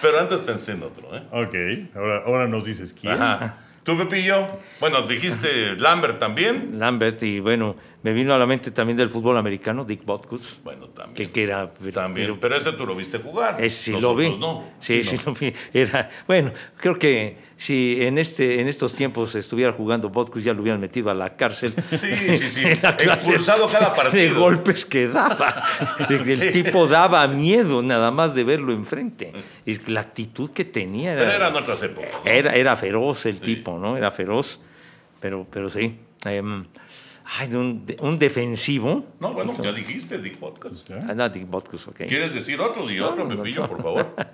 [0.02, 1.22] pero antes pensé en otro, ¿eh?
[1.30, 3.14] Ok, ahora, ahora nos dices quién.
[3.14, 3.56] Ajá.
[3.84, 4.46] ¿Tú, Pepillo?
[4.80, 6.78] Bueno, dijiste Lambert también.
[6.78, 10.86] Lambert y bueno, me vino a la mente también del fútbol americano, Dick Butkus, Bueno,
[10.88, 11.14] también.
[11.16, 11.72] que, que era...
[11.92, 12.26] También.
[12.28, 13.56] pero- Pero ese tú lo viste jugar.
[13.58, 14.36] Eh, sí, lo vi.
[14.38, 14.62] no.
[14.78, 15.52] Sí, sí, lo vi.
[15.72, 20.60] Era, bueno, creo que si en, este, en estos tiempos estuviera jugando Botkus, ya lo
[20.60, 21.72] hubieran metido a la cárcel.
[21.90, 22.64] Sí, sí, sí.
[22.68, 24.38] Expulsado cada De partido.
[24.38, 25.64] golpes que daba.
[26.08, 29.32] De El tipo daba miedo nada más de verlo enfrente.
[29.64, 32.10] Y la actitud que tenía Pero eran otras épocas.
[32.26, 33.96] era, era feroz el tipo, ¿no?
[33.96, 34.60] Era feroz,
[35.20, 35.96] pero, pero sí.
[36.26, 36.64] Em,
[37.38, 39.04] ay, de un, de- un defensivo.
[39.20, 40.90] No, bueno, ya dijiste Dick Podcast.
[40.90, 42.02] Ah, no, Dick Butkus, ok.
[42.08, 42.86] ¿Quieres decir otro?
[42.86, 43.68] Di otro, no, Pepillo, no.
[43.68, 44.14] por favor.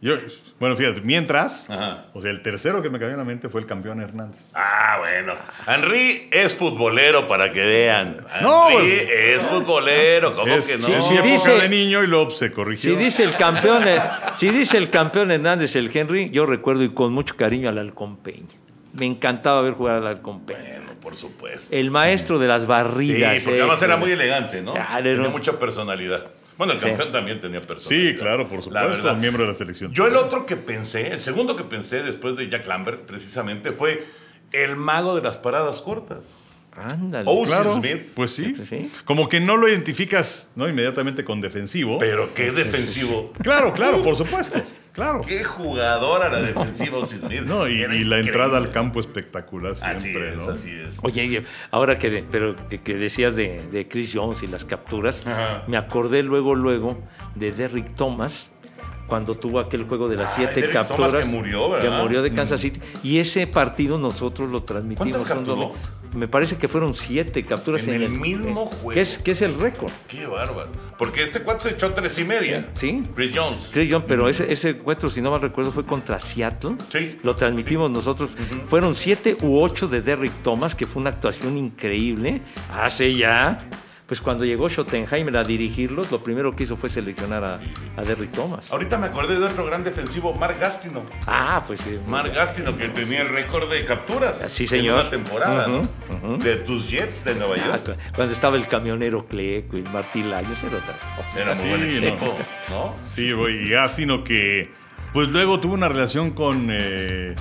[0.00, 0.14] Yo,
[0.60, 2.06] bueno, fíjate, mientras, Ajá.
[2.14, 4.38] o sea, el tercero que me cayó en la mente fue el campeón Hernández.
[4.54, 5.34] Ah, bueno.
[5.66, 8.24] Henry es futbolero para que vean.
[8.40, 10.86] No, Henry pues- es futbolero, ¿cómo Es- que no?
[10.86, 12.92] mi época dice- de niño y luego se corrigió.
[12.92, 14.00] Si dice el campeón, eh,
[14.36, 18.18] si dice el campeón Hernández, el Henry, yo recuerdo y con mucho cariño al Halcón
[18.18, 18.54] Peña.
[18.92, 20.60] Me encantaba ver jugar al Halcón Peña.
[20.60, 21.74] Bueno, por supuesto.
[21.74, 23.42] El maestro de las Sí, barridas.
[23.42, 24.08] porque eh, además era joder.
[24.08, 24.72] muy elegante, ¿no?
[24.74, 26.26] Claro, tenía era- mucha personalidad.
[26.56, 26.86] Bueno, el Sí.
[26.86, 28.10] campeón también tenía personalidad.
[28.12, 29.16] Sí, claro, por La supuesto, verdad.
[29.16, 29.92] miembro de la selección.
[29.92, 34.04] Yo el otro que pensé, el segundo que pensé después de Jack Lambert, precisamente, fue
[34.52, 36.44] el mago de las paradas cortas.
[36.76, 37.24] Ándale.
[37.26, 38.02] Oh, Claro, Smith.
[38.14, 38.54] pues sí.
[38.56, 38.92] Sí, sí.
[39.04, 40.68] Como que no lo identificas ¿no?
[40.68, 41.98] inmediatamente con defensivo.
[41.98, 43.32] Pero qué defensivo.
[43.42, 44.60] Claro, claro, por supuesto.
[44.92, 45.20] Claro.
[45.20, 47.42] Qué jugadora la defensiva Smith.
[47.42, 50.52] No, y, la entrada al campo espectacular Así siempre, es, ¿no?
[50.52, 50.98] así es.
[51.02, 55.22] Oye, oye, ahora que, pero que, que decías de, de Chris Jones y las capturas,
[55.26, 55.62] Ajá.
[55.66, 56.98] me acordé luego, luego
[57.34, 58.50] de Derrick Thomas
[59.06, 61.24] cuando tuvo aquel juego de las siete Derrick Thomas capturas.
[61.24, 62.02] que murió, que ¿verdad?
[62.02, 62.80] murió de Kansas City.
[63.02, 65.16] Y ese partido nosotros lo transmitimos.
[65.16, 65.72] ¿Cuántas capturó?
[66.14, 68.90] Me parece que fueron siete capturas En el mismo eh, juego.
[68.90, 69.90] Que es, que es el récord.
[70.08, 70.70] Qué bárbaro.
[70.98, 72.68] Porque este cuate se echó tres y media.
[72.74, 73.02] Sí.
[73.14, 73.70] Chris Jones.
[73.72, 76.76] Chris Young, pero ese, ese encuentro, si no mal recuerdo, fue contra Seattle.
[76.90, 77.18] Sí.
[77.22, 78.30] Lo transmitimos nosotros.
[78.68, 82.42] Fueron siete u ocho de Derrick Thomas, que fue una actuación increíble.
[82.72, 83.68] Hace ya.
[84.08, 87.60] Pues cuando llegó Schottenheimer a dirigirlos, lo primero que hizo fue seleccionar a,
[87.94, 88.72] a Derrick Thomas.
[88.72, 91.02] Ahorita me acordé de otro gran defensivo, Mark Gastino.
[91.26, 91.98] Ah, pues sí.
[92.06, 94.38] Mark Gastino, que tenía el récord de capturas.
[94.50, 94.94] Sí, señor.
[94.94, 96.38] En una temporada, ¿no?
[96.38, 97.84] De tus Jets de Nueva Ah, York.
[97.84, 101.40] cu- cuando estaba el camionero Cleco y Martín Layos, era otra cosa.
[101.42, 102.34] Era muy buen Sí, equipo,
[102.70, 102.94] ¿no?
[103.14, 104.70] Sí, güey, y Gastino que
[105.12, 107.34] pues luego tuvo una relación con eh, eh,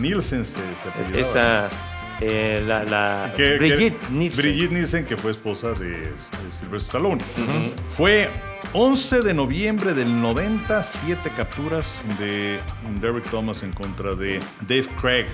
[0.00, 1.20] Nielsen, se, se apellidaba.
[1.20, 1.68] Esa,
[2.20, 4.42] eh, la, la Que- que- Brigitte Nielsen.
[4.42, 6.12] Brigitte Nielsen, que fue esposa de, de
[6.50, 7.20] Sylvester Stallone.
[7.90, 8.28] Fue
[8.72, 12.58] 11 de noviembre del 90, siete capturas de
[13.00, 15.26] Derrick Thomas en contra de Dave Craig,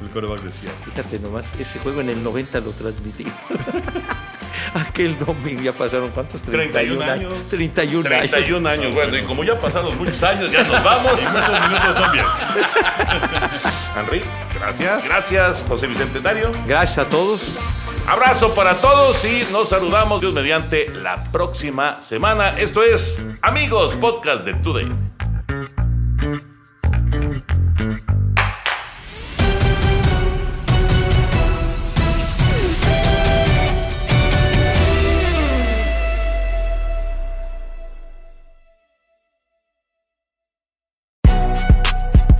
[0.00, 0.92] el quarterback de Seattle.
[0.94, 3.24] Fíjate nomás, ese juego en el 90 lo transmití.
[4.74, 6.42] Aquel domingo ya pasaron cuántos?
[6.42, 7.32] 31 años.
[7.50, 8.30] 31 años.
[8.30, 8.94] 31 años.
[8.94, 11.12] Bueno, y como ya pasaron muchos años, ya nos vamos.
[11.18, 12.24] Y muchos minutos también.
[13.98, 14.20] Henry,
[14.58, 15.04] Gracias.
[15.04, 15.64] gracias.
[15.68, 16.50] José Bicentenario.
[16.66, 17.40] Gracias a todos.
[18.06, 22.54] Abrazo para todos y nos saludamos Dios mediante la próxima semana.
[22.58, 25.27] Esto es Amigos Podcast de Today.